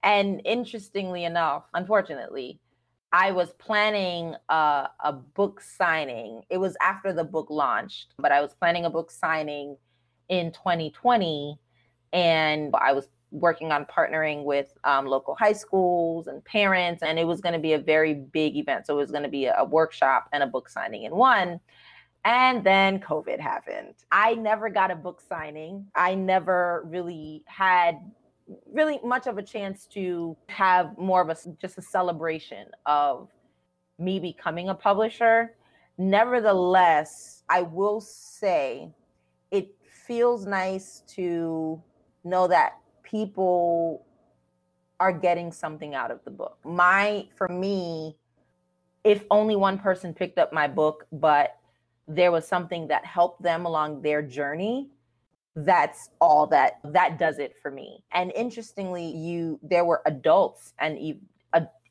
[0.03, 2.61] and interestingly enough, unfortunately,
[3.13, 6.43] I was planning a, a, book signing.
[6.51, 9.77] It was after the book launched, but I was planning a book signing
[10.29, 11.59] in 2020.
[12.13, 17.03] And I was working on partnering with um, local high schools and parents.
[17.03, 18.87] And it was going to be a very big event.
[18.87, 21.61] So it was going to be a, a workshop and a book signing in one.
[22.25, 23.95] And then COVID happened.
[24.11, 25.87] I never got a book signing.
[25.95, 27.99] I never really had
[28.73, 33.29] really much of a chance to have more of a just a celebration of
[33.99, 35.57] me becoming a publisher.
[35.99, 38.91] Nevertheless, I will say
[39.51, 39.75] it
[40.07, 41.83] feels nice to
[42.25, 42.79] know that
[43.15, 44.05] people
[44.99, 46.59] are getting something out of the book.
[46.65, 48.17] My for me,
[49.05, 51.57] if only one person picked up my book, but
[52.09, 54.89] there was something that helped them along their journey,
[55.55, 60.99] that's all that that does it for me and interestingly you there were adults and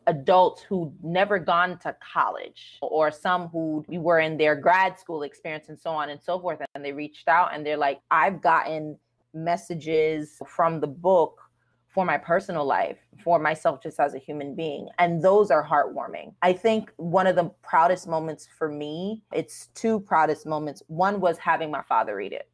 [0.07, 5.69] adults who never gone to college or some who were in their grad school experience
[5.69, 8.97] and so on and so forth and they reached out and they're like i've gotten
[9.34, 11.39] messages from the book
[11.93, 14.89] for my personal life, for myself just as a human being.
[14.98, 16.34] And those are heartwarming.
[16.41, 20.82] I think one of the proudest moments for me, it's two proudest moments.
[20.88, 22.50] One was having my father read it.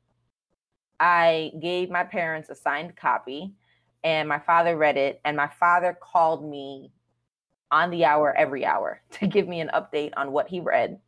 [0.99, 3.53] I gave my parents a signed copy
[4.03, 6.91] and my father read it and my father called me
[7.71, 10.99] on the hour every hour to give me an update on what he read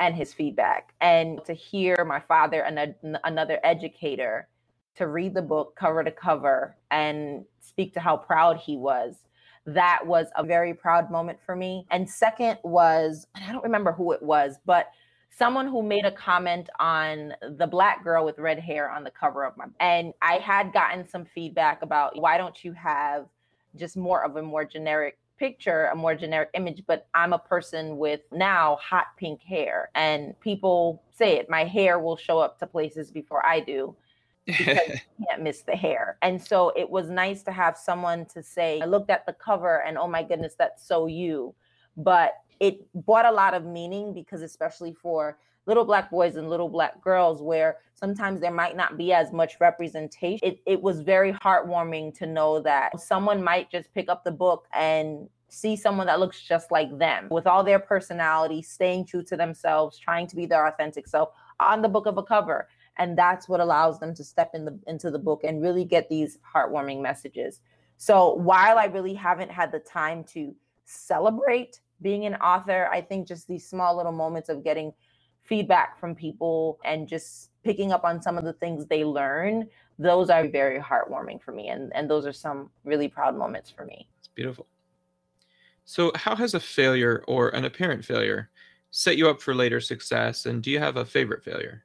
[0.00, 4.48] and his feedback and to hear my father and another educator
[4.96, 9.16] to read the book cover to cover and speak to how proud he was.
[9.64, 11.86] That was a very proud moment for me.
[11.90, 14.88] And second was i don't remember who it was but
[15.36, 19.44] someone who made a comment on the black girl with red hair on the cover
[19.44, 23.26] of my and I had gotten some feedback about why don't you have
[23.76, 27.96] just more of a more generic picture, a more generic image, but I'm a person
[27.96, 32.66] with now hot pink hair and people say it, my hair will show up to
[32.66, 33.96] places before I do.
[34.46, 34.66] Because
[35.18, 36.18] you can't miss the hair.
[36.22, 39.82] And so it was nice to have someone to say, I looked at the cover
[39.82, 41.54] and oh my goodness, that's so you.
[41.96, 46.68] But it brought a lot of meaning because especially for little black boys and little
[46.68, 51.32] black girls where sometimes there might not be as much representation it, it was very
[51.32, 56.18] heartwarming to know that someone might just pick up the book and see someone that
[56.18, 60.46] looks just like them with all their personality staying true to themselves trying to be
[60.46, 61.28] their authentic self
[61.60, 64.78] on the book of a cover and that's what allows them to step in the
[64.86, 67.60] into the book and really get these heartwarming messages
[67.96, 73.26] so while i really haven't had the time to celebrate being an author, I think
[73.26, 74.92] just these small little moments of getting
[75.40, 80.30] feedback from people and just picking up on some of the things they learn, those
[80.30, 81.68] are very heartwarming for me.
[81.68, 84.08] And, and those are some really proud moments for me.
[84.18, 84.66] It's beautiful.
[85.84, 88.50] So, how has a failure or an apparent failure
[88.92, 90.46] set you up for later success?
[90.46, 91.84] And do you have a favorite failure?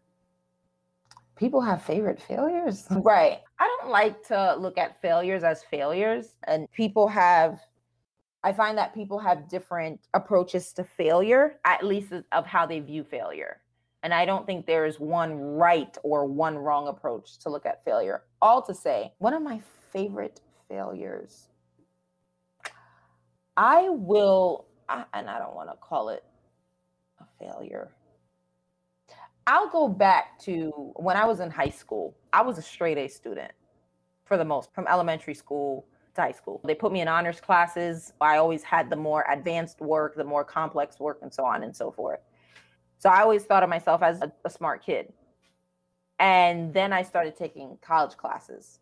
[1.38, 2.86] People have favorite failures.
[2.92, 3.40] Right.
[3.60, 7.60] I don't like to look at failures as failures, and people have
[8.44, 13.04] I find that people have different approaches to failure, at least of how they view
[13.04, 13.62] failure.
[14.04, 17.84] And I don't think there is one right or one wrong approach to look at
[17.84, 18.24] failure.
[18.42, 19.60] All to say, one of my
[19.92, 21.48] favorite failures,
[23.58, 26.24] I will, and I don't want to call it
[27.20, 27.90] a failure.
[29.48, 32.14] I'll go back to when I was in high school.
[32.34, 33.54] I was a straight A student
[34.26, 36.60] for the most, from elementary school to high school.
[36.66, 38.12] They put me in honors classes.
[38.20, 41.74] I always had the more advanced work, the more complex work, and so on and
[41.74, 42.20] so forth.
[43.00, 45.14] So I always thought of myself as a, a smart kid.
[46.20, 48.80] And then I started taking college classes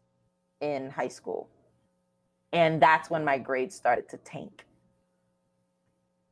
[0.62, 1.48] in high school.
[2.54, 4.66] And that's when my grades started to tank.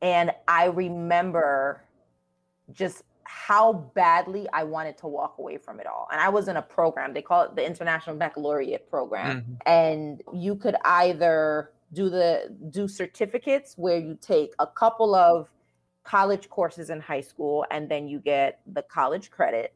[0.02, 1.84] And I remember
[2.72, 6.08] just how badly I wanted to walk away from it all.
[6.12, 9.40] And I was in a program, they call it the International Baccalaureate program.
[9.40, 9.52] Mm-hmm.
[9.66, 15.48] And you could either do the do certificates where you take a couple of
[16.02, 19.74] college courses in high school and then you get the college credit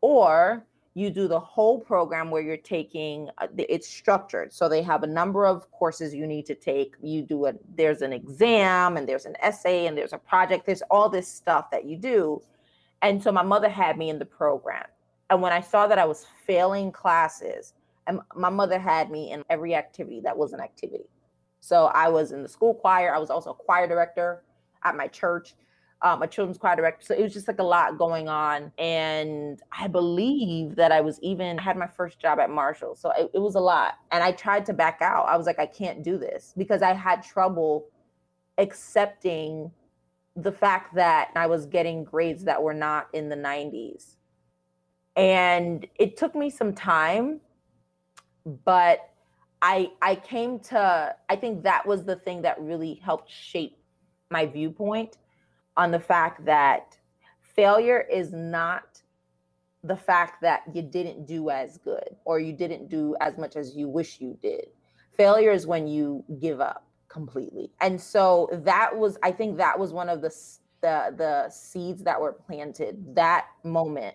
[0.00, 5.02] or you do the whole program where you're taking uh, it's structured so they have
[5.02, 9.08] a number of courses you need to take you do it there's an exam and
[9.08, 12.42] there's an essay and there's a project there's all this stuff that you do
[13.02, 14.86] and so my mother had me in the program
[15.30, 17.74] and when i saw that i was failing classes
[18.06, 21.08] and my mother had me in every activity that was an activity
[21.60, 24.42] so i was in the school choir i was also a choir director
[24.84, 25.54] at my church
[26.02, 27.04] um, a children's choir director.
[27.04, 28.72] So it was just like a lot going on.
[28.78, 32.96] And I believe that I was even had my first job at Marshall.
[32.96, 33.94] So it, it was a lot.
[34.10, 35.26] And I tried to back out.
[35.28, 37.86] I was like, I can't do this because I had trouble
[38.58, 39.70] accepting
[40.36, 44.16] the fact that I was getting grades that were not in the 90s.
[45.16, 47.40] And it took me some time,
[48.64, 49.10] but
[49.62, 53.76] I I came to I think that was the thing that really helped shape
[54.30, 55.18] my viewpoint
[55.76, 56.96] on the fact that
[57.40, 59.02] failure is not
[59.82, 63.74] the fact that you didn't do as good or you didn't do as much as
[63.74, 64.66] you wish you did.
[65.16, 67.70] Failure is when you give up completely.
[67.80, 70.34] And so that was I think that was one of the
[70.80, 74.14] the the seeds that were planted that moment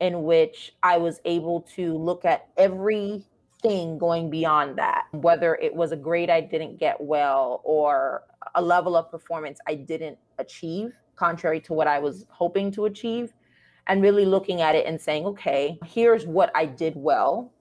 [0.00, 5.92] in which I was able to look at everything going beyond that whether it was
[5.92, 8.24] a grade I didn't get well or
[8.56, 13.32] a level of performance I didn't achieve contrary to what I was hoping to achieve,
[13.86, 17.52] and really looking at it and saying, okay, here's what I did well,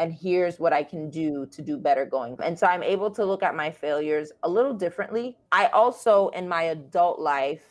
[0.00, 2.34] and here's what I can do to do better going.
[2.42, 5.36] And so I'm able to look at my failures a little differently.
[5.52, 7.62] I also, in my adult life,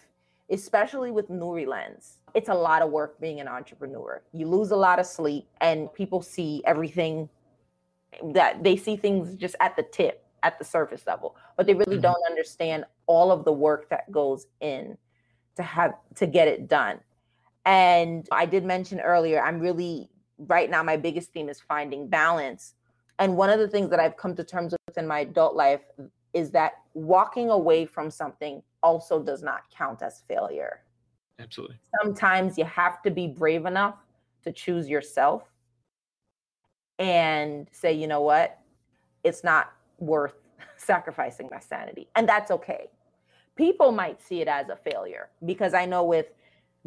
[0.52, 4.22] especially with Nuri Lens, it's a lot of work being an entrepreneur.
[4.32, 7.30] You lose a lot of sleep, and people see everything
[8.34, 11.96] that they see things just at the tip, at the surface level, but they really
[11.96, 12.02] mm-hmm.
[12.02, 14.96] don't understand all of the work that goes in
[15.56, 17.00] to have to get it done.
[17.66, 20.12] And I did mention earlier, I'm really
[20.48, 22.74] right now my biggest theme is finding balance.
[23.20, 25.82] And one of the things that I've come to terms with in my adult life
[26.34, 30.82] is that walking away from something also does not count as failure.
[31.40, 31.78] Absolutely.
[32.02, 33.96] Sometimes you have to be brave enough
[34.44, 35.44] to choose yourself
[36.98, 38.60] and say, you know what?
[39.24, 40.36] It's not worth
[40.78, 42.08] sacrificing my sanity.
[42.16, 42.88] And that's okay
[43.60, 46.28] people might see it as a failure because I know with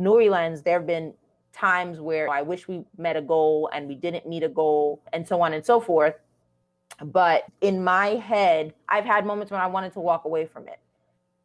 [0.00, 1.12] Nuri Lens, there have been
[1.52, 5.26] times where I wish we met a goal and we didn't meet a goal and
[5.26, 6.14] so on and so forth.
[7.04, 10.78] But in my head, I've had moments when I wanted to walk away from it.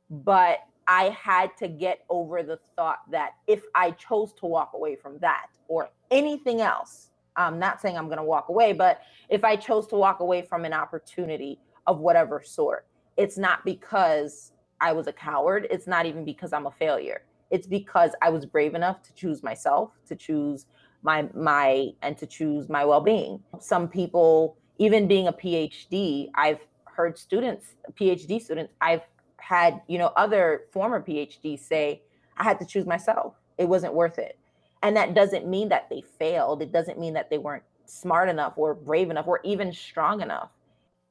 [0.10, 4.96] But I had to get over the thought that if I chose to walk away
[4.96, 9.44] from that or anything else, I'm not saying I'm going to walk away, but if
[9.44, 12.86] I chose to walk away from an opportunity of whatever sort,
[13.18, 15.68] it's not because I was a coward.
[15.70, 17.22] It's not even because I'm a failure.
[17.50, 20.66] It's because I was brave enough to choose myself, to choose
[21.04, 23.42] my my and to choose my well-being.
[23.60, 29.02] Some people even being a PhD, I've heard students, PhD students, I've
[29.38, 32.02] had, you know, other former PhDs say
[32.38, 33.36] I had to choose myself.
[33.58, 34.38] It wasn't worth it.
[34.84, 36.62] And that doesn't mean that they failed.
[36.62, 40.50] It doesn't mean that they weren't smart enough or brave enough or even strong enough.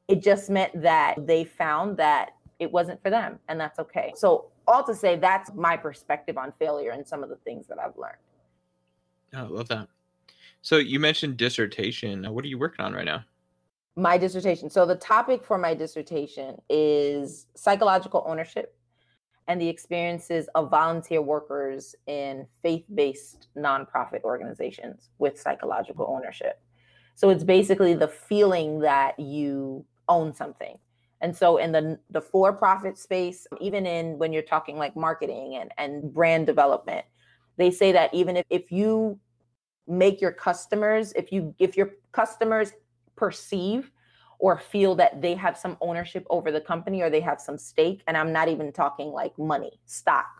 [0.06, 4.46] It just meant that they found that it wasn't for them and that's okay so
[4.66, 7.96] all to say that's my perspective on failure and some of the things that i've
[7.96, 8.16] learned.
[9.34, 9.88] Oh, i love that.
[10.62, 12.24] So you mentioned dissertation.
[12.24, 13.24] What are you working on right now?
[13.94, 14.68] My dissertation.
[14.68, 18.76] So the topic for my dissertation is psychological ownership
[19.48, 26.60] and the experiences of volunteer workers in faith-based nonprofit organizations with psychological ownership.
[27.14, 30.78] So it's basically the feeling that you own something
[31.26, 35.72] and so in the the for-profit space, even in when you're talking like marketing and,
[35.76, 37.04] and brand development,
[37.56, 39.18] they say that even if, if you
[39.88, 42.74] make your customers, if you if your customers
[43.16, 43.90] perceive
[44.38, 48.04] or feel that they have some ownership over the company or they have some stake,
[48.06, 50.30] and I'm not even talking like money, stock,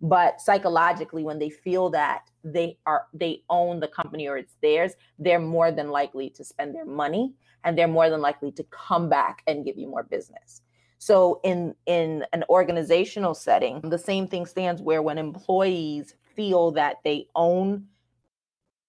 [0.00, 4.92] but psychologically when they feel that they are they own the company or it's theirs,
[5.18, 7.34] they're more than likely to spend their money
[7.68, 10.62] and they're more than likely to come back and give you more business.
[10.96, 16.96] So in in an organizational setting, the same thing stands where when employees feel that
[17.04, 17.84] they own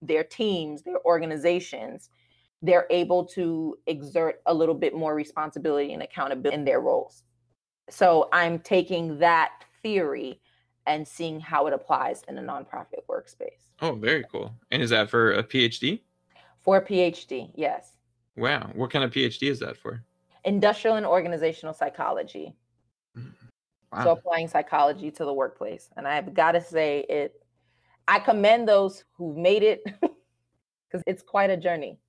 [0.02, 2.10] their teams, their organizations,
[2.62, 7.24] they're able to exert a little bit more responsibility and accountability in their roles.
[7.89, 9.51] So I'm taking that
[9.84, 10.39] theory
[10.88, 13.68] and seeing how it applies in a nonprofit workspace.
[13.82, 14.53] Oh, very cool.
[14.72, 15.99] And is that for a PhD?
[16.62, 17.99] For a PhD, yes.
[18.36, 18.71] Wow.
[18.73, 20.03] What kind of PhD is that for?
[20.45, 22.55] Industrial and organizational psychology.
[23.17, 23.32] Mm,
[23.91, 24.03] wow.
[24.03, 25.89] So applying psychology to the workplace.
[25.97, 27.39] And I've got to say it
[28.09, 31.99] I commend those who made it because it's quite a journey.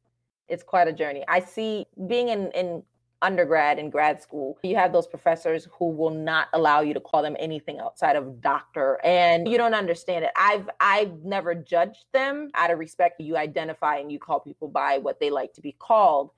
[0.49, 1.25] It's quite a journey.
[1.29, 2.83] I see being in in
[3.23, 7.23] undergrad and grad school, you have those professors who will not allow you to call
[7.23, 10.31] them anything outside of doctor and you don't understand it.
[10.37, 13.21] I've I've never judged them out of respect.
[13.21, 16.31] You identify and you call people by what they like to be called.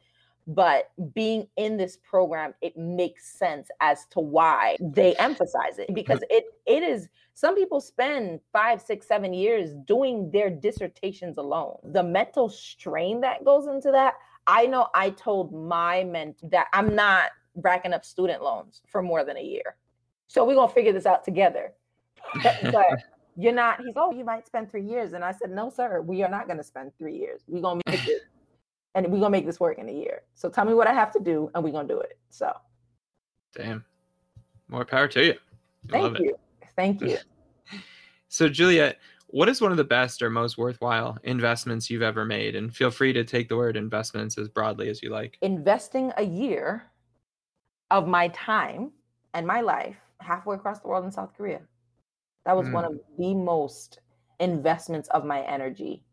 [0.48, 6.20] But being in this program, it makes sense as to why they emphasize it because
[6.30, 11.78] it it is some people spend five, six, seven years doing their dissertations alone.
[11.84, 14.14] The mental strain that goes into that,
[14.47, 19.24] I know I told my mentor that I'm not racking up student loans for more
[19.24, 19.76] than a year.
[20.28, 21.72] So we're gonna figure this out together.
[22.43, 22.86] but
[23.36, 25.12] you're not, he's oh, you might spend three years.
[25.12, 27.43] And I said, No, sir, we are not gonna spend three years.
[27.47, 28.22] We're gonna make it
[28.95, 30.22] and we're gonna make this work in a year.
[30.34, 32.18] So tell me what I have to do and we're gonna do it.
[32.30, 32.53] So
[33.55, 33.84] damn.
[34.68, 35.34] More power to you.
[35.88, 36.30] I Thank you.
[36.30, 36.68] It.
[36.76, 37.18] Thank you.
[38.28, 38.99] so Juliet,
[39.32, 42.54] what is one of the best or most worthwhile investments you've ever made?
[42.54, 45.38] And feel free to take the word investments as broadly as you like.
[45.40, 46.84] Investing a year
[47.90, 48.92] of my time
[49.32, 51.60] and my life halfway across the world in South Korea.
[52.44, 52.72] That was mm.
[52.72, 54.00] one of the most
[54.38, 56.04] investments of my energy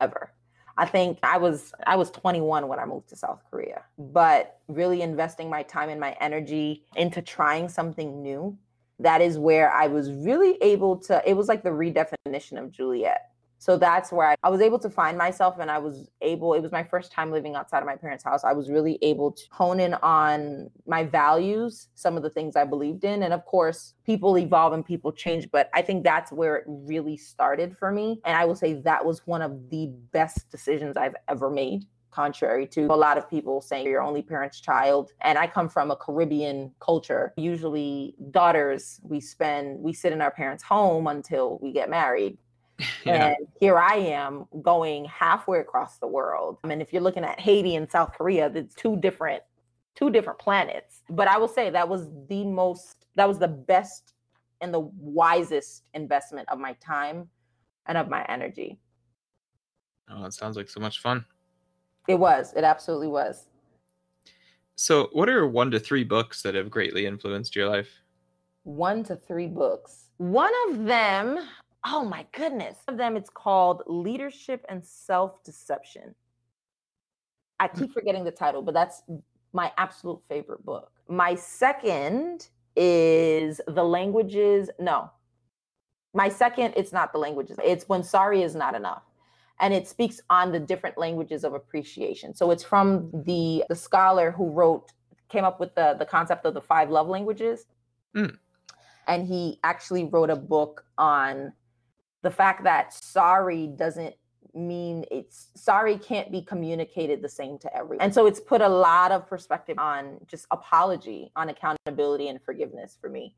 [0.00, 0.32] ever.
[0.78, 5.02] I think I was I was 21 when I moved to South Korea, but really
[5.02, 8.56] investing my time and my energy into trying something new
[8.98, 13.30] that is where I was really able to, it was like the redefinition of Juliet.
[13.58, 16.60] So that's where I, I, was able to find myself and I was able, it
[16.60, 18.44] was my first time living outside of my parents' house.
[18.44, 22.64] I was really able to hone in on my values, some of the things I
[22.64, 23.22] believed in.
[23.22, 27.16] And of course, people evolve and people change, but I think that's where it really
[27.16, 28.20] started for me.
[28.26, 32.66] And I will say that was one of the best decisions I've ever made contrary
[32.68, 35.12] to a lot of people saying you're only parent's child.
[35.22, 37.34] And I come from a Caribbean culture.
[37.36, 42.38] Usually, daughters, we spend, we sit in our parents' home until we get married.
[43.04, 43.26] Yeah.
[43.26, 46.58] And here I am going halfway across the world.
[46.64, 49.42] I mean, if you're looking at Haiti and South Korea, it's two different,
[49.94, 51.02] two different planets.
[51.10, 54.14] But I will say that was the most, that was the best
[54.62, 57.28] and the wisest investment of my time
[57.86, 58.78] and of my energy.
[60.10, 61.24] Oh, it sounds like so much fun.
[62.08, 62.52] It was.
[62.54, 63.46] It absolutely was.
[64.76, 67.88] So, what are one to three books that have greatly influenced your life?
[68.64, 70.06] One to three books.
[70.16, 71.38] One of them,
[71.86, 76.14] oh my goodness, one of them it's called Leadership and Self Deception.
[77.60, 77.92] I keep hmm.
[77.92, 79.02] forgetting the title, but that's
[79.52, 80.90] my absolute favorite book.
[81.08, 84.70] My second is The Languages.
[84.80, 85.10] No,
[86.14, 87.58] my second, it's not The Languages.
[87.62, 89.02] It's When Sorry is Not Enough
[89.60, 92.34] and it speaks on the different languages of appreciation.
[92.34, 94.92] So it's from the the scholar who wrote
[95.28, 97.66] came up with the the concept of the five love languages.
[98.16, 98.36] Mm.
[99.06, 101.52] And he actually wrote a book on
[102.22, 104.14] the fact that sorry doesn't
[104.54, 108.02] mean it's sorry can't be communicated the same to everyone.
[108.02, 112.96] And so it's put a lot of perspective on just apology, on accountability and forgiveness
[113.00, 113.34] for me.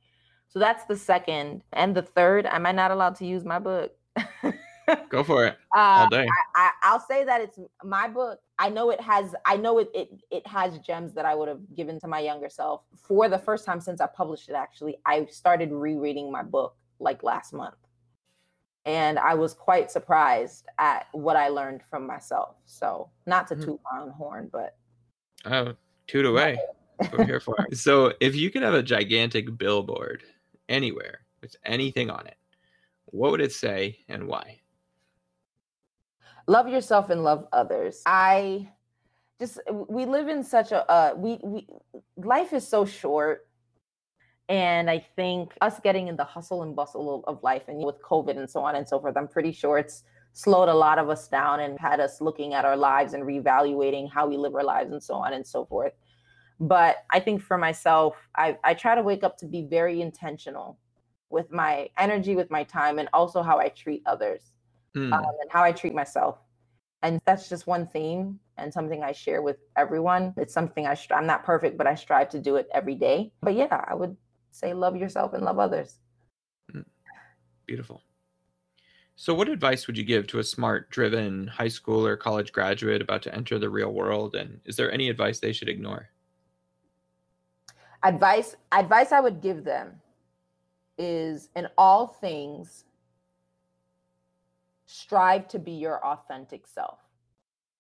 [0.48, 1.62] So that's the second.
[1.72, 3.92] And the third, am I not allowed to use my book?
[5.08, 5.56] Go for it.
[5.74, 6.26] All um, day.
[6.54, 8.38] I, I, will say that it's my book.
[8.58, 9.34] I know it has.
[9.44, 10.10] I know it, it.
[10.30, 13.64] It has gems that I would have given to my younger self for the first
[13.64, 14.54] time since I published it.
[14.54, 17.76] Actually, I started rereading my book like last month,
[18.84, 22.56] and I was quite surprised at what I learned from myself.
[22.66, 23.64] So, not to mm-hmm.
[23.64, 24.76] toot my own horn, but
[25.46, 25.74] oh,
[26.06, 26.58] toot away.
[27.12, 27.76] We're here for it.
[27.76, 30.22] So, if you could have a gigantic billboard
[30.68, 32.36] anywhere with anything on it,
[33.06, 34.60] what would it say and why?
[36.46, 38.02] Love yourself and love others.
[38.06, 38.68] I
[39.40, 41.66] just we live in such a uh, we we
[42.16, 43.46] life is so short.
[44.48, 48.38] And i think us getting in the hustle and bustle of, life and with covid
[48.38, 51.26] and so on and so forth i'm pretty sure it's slowed a lot of us
[51.26, 54.92] down and had us looking at our lives and reevaluating how we live our lives
[54.92, 55.94] and so on and so forth.
[56.60, 60.78] But i think for myself i, I try to wake up to be very intentional
[61.28, 64.52] with my energy with my time and also how i treat others
[64.96, 65.12] mm.
[65.12, 66.38] um, and how I treat myself.
[67.02, 70.34] And that's just one theme and something I share with everyone.
[70.36, 73.32] It's something I stri- I'm not perfect, but I strive to do it every day.
[73.42, 74.16] But yeah, I would
[74.50, 75.98] say love yourself and love others.
[76.74, 76.86] Mm.
[77.66, 78.02] Beautiful.
[79.18, 83.00] So, what advice would you give to a smart, driven high school or college graduate
[83.00, 84.34] about to enter the real world?
[84.34, 86.08] And is there any advice they should ignore?
[88.02, 90.00] Advice advice I would give them
[90.98, 92.84] is in all things
[94.96, 96.98] strive to be your authentic self.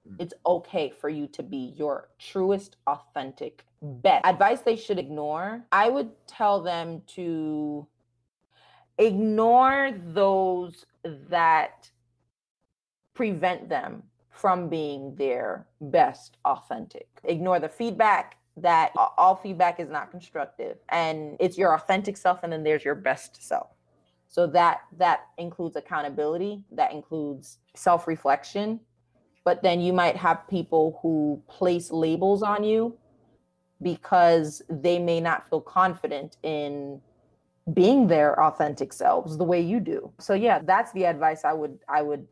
[0.08, 0.16] Mm.
[0.18, 4.26] It's okay for you to be your truest, authentic best.
[4.26, 7.86] Advice they should ignore I would tell them to
[8.98, 10.86] ignore those
[11.28, 11.90] that
[13.14, 17.08] prevent them from being their best authentic.
[17.24, 22.52] Ignore the feedback that all feedback is not constructive and it's your authentic self and
[22.52, 23.75] then there's your best self.
[24.36, 28.80] So that that includes accountability, that includes self-reflection,
[29.44, 32.98] but then you might have people who place labels on you
[33.80, 37.00] because they may not feel confident in
[37.72, 40.12] being their authentic selves the way you do.
[40.18, 42.26] So yeah, that's the advice I would I would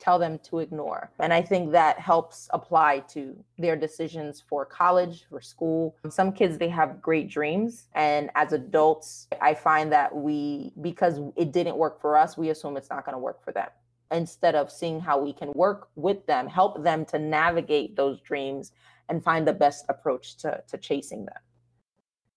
[0.00, 1.12] tell them to ignore.
[1.18, 5.94] And I think that helps apply to their decisions for college, for school.
[6.08, 11.52] Some kids they have great dreams and as adults, I find that we because it
[11.52, 13.68] didn't work for us, we assume it's not going to work for them.
[14.10, 18.72] Instead of seeing how we can work with them, help them to navigate those dreams
[19.08, 21.38] and find the best approach to, to chasing them.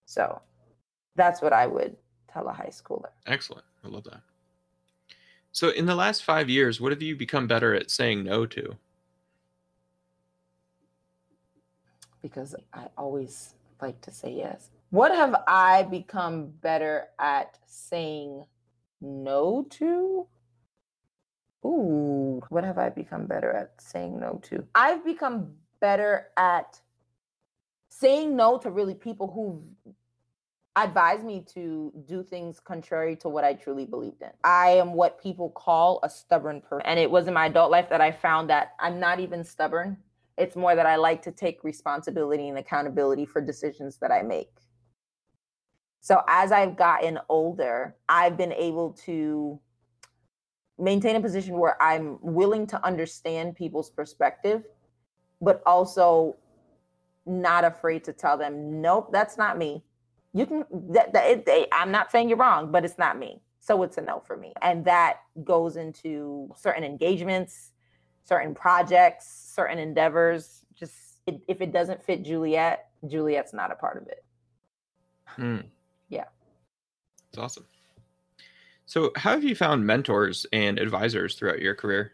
[0.04, 0.40] So
[1.16, 1.96] that's what I would
[2.32, 3.10] tell a high schooler.
[3.26, 3.64] Excellent.
[3.84, 4.20] I love that.
[5.54, 8.76] So, in the last five years, what have you become better at saying no to?
[12.20, 14.70] Because I always like to say yes.
[14.90, 18.44] What have I become better at saying
[19.00, 20.26] no to?
[21.64, 24.64] Ooh, what have I become better at saying no to?
[24.74, 26.80] I've become better at
[27.90, 29.62] saying no to really people who
[30.76, 34.30] advised me to do things contrary to what I truly believed in.
[34.42, 36.86] I am what people call a stubborn person.
[36.86, 39.98] And it was in my adult life that I found that I'm not even stubborn.
[40.36, 44.50] It's more that I like to take responsibility and accountability for decisions that I make.
[46.00, 49.60] So as I've gotten older, I've been able to
[50.76, 54.64] maintain a position where I'm willing to understand people's perspective
[55.40, 56.36] but also
[57.26, 59.84] not afraid to tell them, nope, that's not me.
[60.34, 63.40] You can, that, that it, they, I'm not saying you're wrong, but it's not me.
[63.60, 64.52] So it's a no for me.
[64.60, 67.72] And that goes into certain engagements,
[68.24, 70.64] certain projects, certain endeavors.
[70.74, 70.94] Just
[71.26, 74.24] it, if it doesn't fit Juliet, Juliet's not a part of it.
[75.26, 75.60] Hmm.
[76.10, 76.24] Yeah.
[77.28, 77.64] it's awesome.
[78.86, 82.12] So, how have you found mentors and advisors throughout your career?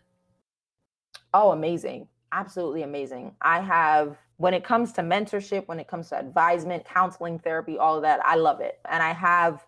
[1.34, 3.34] Oh, amazing absolutely amazing.
[3.40, 7.96] I have, when it comes to mentorship, when it comes to advisement, counseling, therapy, all
[7.96, 8.78] of that, I love it.
[8.88, 9.66] And I have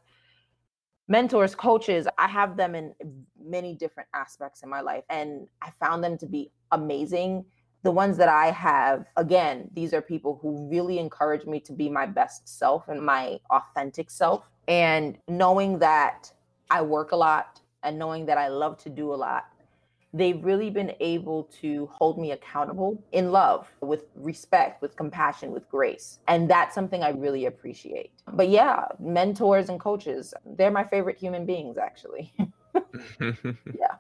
[1.09, 2.95] mentors, coaches, I have them in
[3.39, 5.05] many different aspects in my life.
[5.11, 7.45] And I found them to be amazing.
[7.83, 11.91] The ones that I have, again, these are people who really encourage me to be
[11.91, 14.49] my best self and my authentic self.
[14.69, 16.33] And knowing that
[16.71, 19.52] I work a lot and knowing that I love to do a lot
[20.15, 25.69] they've really been able to hold me accountable in love, with respect, with compassion, with
[25.71, 26.19] grace.
[26.29, 28.13] And that's something I really appreciate.
[28.33, 32.33] But yeah, mentors and coaches, they're my favorite human beings, actually.
[33.21, 33.97] yeah.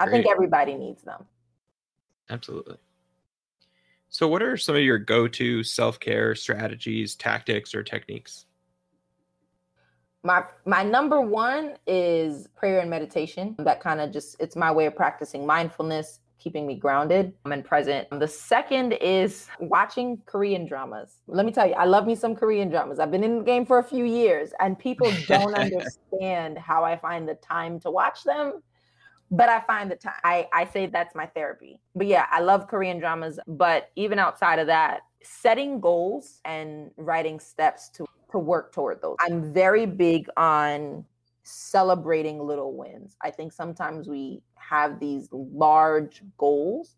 [0.00, 1.24] I think everybody needs them.
[2.30, 2.76] Absolutely.
[4.08, 8.45] So, what are some of your go to self care strategies, tactics, or techniques?
[10.26, 13.54] My my number one is prayer and meditation.
[13.60, 17.64] That kind of just it's my way of practicing mindfulness keeping me grounded um, and
[17.64, 18.06] present.
[18.10, 21.18] The second is watching korean dramas.
[21.28, 22.98] Let me tell you i love me some korean dramas.
[22.98, 26.96] I've been in the game for a few years and people don't understand how i
[26.96, 28.62] find the time to watch them
[29.30, 31.80] but i find the time I, I say that's my therapy.
[31.94, 37.40] But yeah i love korean dramas but even outside of that setting goals and writing
[37.40, 39.16] steps to to work toward those.
[39.20, 41.04] I'm very big on
[41.42, 43.16] celebrating little wins.
[43.22, 46.96] I think sometimes we have these large goals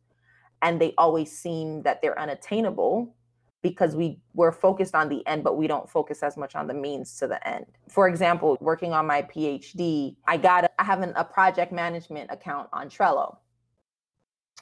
[0.62, 3.14] and they always seem that they're unattainable
[3.62, 6.74] because we we're focused on the end but we don't focus as much on the
[6.74, 11.02] means to the end for example working on my phd i got a, i have
[11.02, 13.36] an, a project management account on trello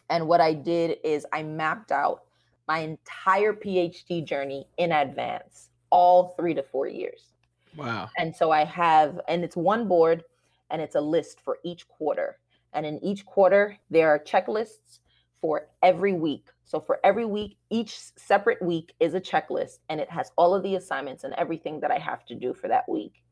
[0.09, 2.23] and what i did is i mapped out
[2.67, 7.33] my entire phd journey in advance all three to four years.
[7.77, 8.09] Wow.
[8.19, 10.25] And so I have, and it's one board
[10.71, 12.39] and it's a list for each quarter.
[12.73, 15.01] And in each quarter, there are checklists
[15.41, 16.47] for every week.
[16.65, 20.63] So for every week, each separate week is a checklist and it has all of
[20.63, 23.23] the assignments and everything that I have to do for that week.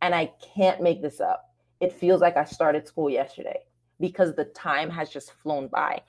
[0.00, 1.54] And I can't make this up.
[1.80, 3.60] It feels like I started school yesterday
[4.00, 6.02] because the time has just flown by.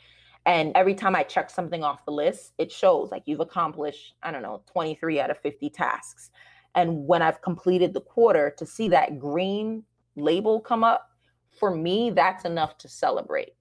[0.50, 4.32] And every time I check something off the list, it shows like you've accomplished, I
[4.32, 6.32] don't know, 23 out of 50 tasks.
[6.74, 9.84] And when I've completed the quarter, to see that green
[10.16, 11.12] label come up,
[11.52, 13.54] for me, that's enough to celebrate.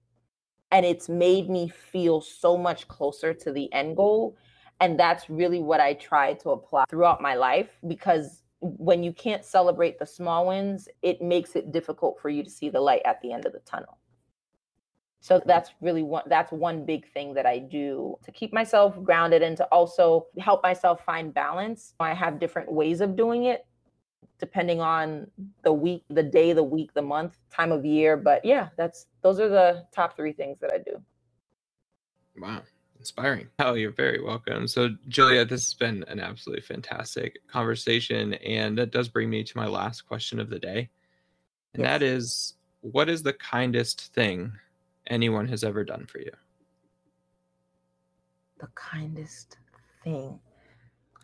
[0.71, 4.35] And it's made me feel so much closer to the end goal.
[4.81, 9.45] And that's really what I try to apply throughout my life because when you can't
[9.45, 13.21] celebrate the small wins, it makes it difficult for you to see the light at
[13.21, 13.99] the end of the tunnel.
[15.21, 19.41] So that's really one that's one big thing that I do to keep myself grounded
[19.41, 21.93] and to also help myself find balance.
[21.99, 23.65] I have different ways of doing it
[24.39, 25.27] depending on
[25.63, 29.39] the week, the day, the week, the month, time of year, but yeah, that's those
[29.39, 31.01] are the top 3 things that I do.
[32.39, 32.61] Wow.
[32.99, 33.47] Inspiring.
[33.59, 34.67] Oh, you're very welcome.
[34.67, 38.33] So, Julia, this has been an absolutely fantastic conversation.
[38.35, 40.89] And that does bring me to my last question of the day.
[41.73, 41.89] And yes.
[41.89, 44.51] that is what is the kindest thing
[45.09, 46.31] anyone has ever done for you?
[48.59, 49.57] The kindest
[50.03, 50.39] thing.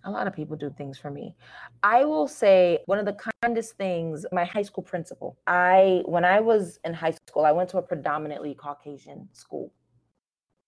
[0.04, 1.36] A lot of people do things for me.
[1.82, 5.38] I will say one of the kindest things, my high school principal.
[5.48, 9.72] I when I was in high school, I went to a predominantly Caucasian school.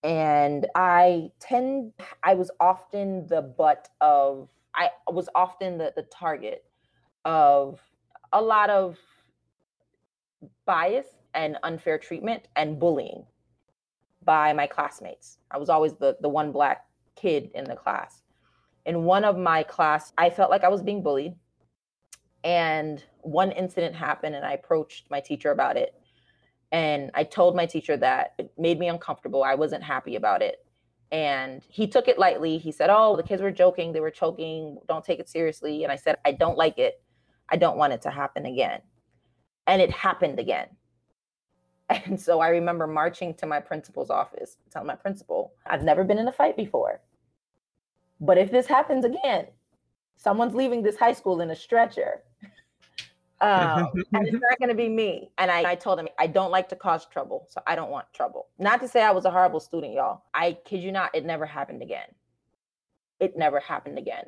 [0.04, 1.94] And I tend
[2.24, 6.64] I was often the butt of I was often the, the target
[7.26, 7.80] of
[8.34, 8.98] a lot of
[10.66, 11.08] bias
[11.38, 13.24] and unfair treatment and bullying
[14.24, 15.38] by my classmates.
[15.52, 16.86] I was always the, the one black
[17.16, 18.24] kid in the class.
[18.86, 21.36] In one of my class, I felt like I was being bullied.
[22.44, 25.94] And one incident happened, and I approached my teacher about it.
[26.72, 29.44] And I told my teacher that it made me uncomfortable.
[29.44, 30.66] I wasn't happy about it.
[31.12, 32.58] And he took it lightly.
[32.58, 33.94] He said, Oh, the kids were joking.
[33.94, 34.78] They were choking.
[34.88, 35.84] Don't take it seriously.
[35.84, 37.02] And I said, I don't like it.
[37.50, 38.82] I don't want it to happen again.
[39.68, 40.68] And it happened again.
[42.06, 46.18] And so I remember marching to my principal's office, telling my principal, I've never been
[46.18, 47.00] in a fight before.
[48.20, 49.48] But if this happens again,
[50.18, 52.24] someone's leaving this high school in a stretcher.
[53.40, 55.30] Um, and it's not going to be me.
[55.38, 57.46] And I, I told him, I don't like to cause trouble.
[57.48, 58.48] So I don't want trouble.
[58.58, 60.24] Not to say I was a horrible student, y'all.
[60.34, 62.08] I kid you not, it never happened again.
[63.20, 64.26] It never happened again.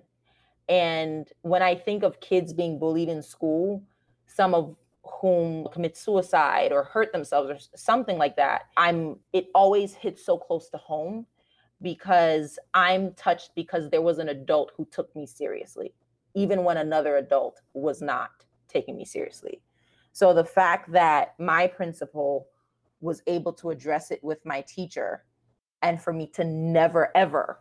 [0.68, 3.82] And when I think of kids being bullied in school,
[4.28, 9.94] some of whom commit suicide or hurt themselves or something like that i'm it always
[9.94, 11.26] hits so close to home
[11.82, 15.94] because i'm touched because there was an adult who took me seriously
[16.36, 18.32] even when another adult was not
[18.68, 19.62] taking me seriously.
[20.12, 22.48] So the fact that my principal
[23.02, 25.26] was able to address it with my teacher
[25.82, 27.60] and for me to never ever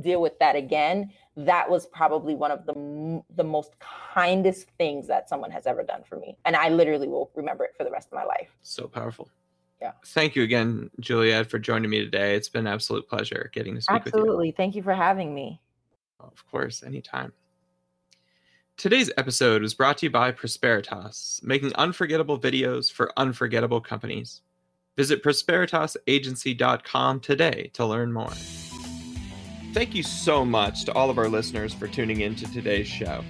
[0.00, 5.28] deal with that again that was probably one of the the most kindest things that
[5.28, 6.36] someone has ever done for me.
[6.44, 8.56] And i literally will remember it for the rest of my life.
[8.62, 9.28] So powerful.
[9.80, 9.92] Yeah.
[10.06, 12.36] Thank you again juliet for joining me today.
[12.36, 14.20] It's been an absolute pleasure getting to speak absolutely.
[14.20, 14.30] with you.
[14.30, 14.50] Absolutely.
[14.52, 15.60] Thank you for having me.
[16.20, 17.32] Of course anytime.
[18.76, 24.42] Today's episode was brought to you by Prosperitas, making unforgettable videos for unforgettable companies.
[24.96, 28.32] Visit prosperitasagency.com today to learn more.
[29.74, 33.24] Thank you so much to all of our listeners for tuning in to today's show.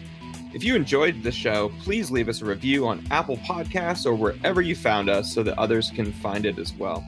[0.53, 4.61] If you enjoyed the show, please leave us a review on Apple Podcasts or wherever
[4.61, 7.03] you found us so that others can find it as well.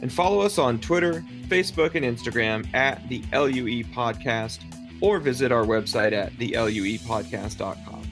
[0.00, 4.58] And follow us on Twitter, Facebook, and Instagram at the LUE Podcast
[5.00, 8.02] or visit our website at theluepodcast.com.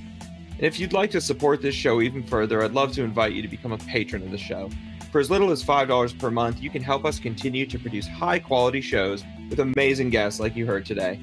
[0.51, 3.43] And if you'd like to support this show even further, I'd love to invite you
[3.43, 4.71] to become a patron of the show.
[5.11, 8.39] For as little as $5 per month, you can help us continue to produce high
[8.39, 11.21] quality shows with amazing guests like you heard today.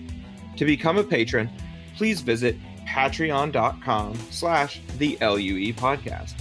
[0.57, 1.49] To become a patron,
[1.95, 6.35] please visit patreon.com slash the LUE podcast.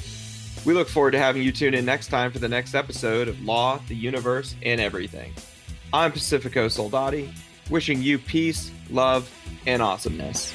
[0.67, 3.41] We look forward to having you tune in next time for the next episode of
[3.45, 5.33] Law, the Universe, and Everything.
[5.93, 7.33] I'm Pacifico Soldati,
[7.71, 9.31] wishing you peace, love,
[9.67, 10.53] and awesomeness.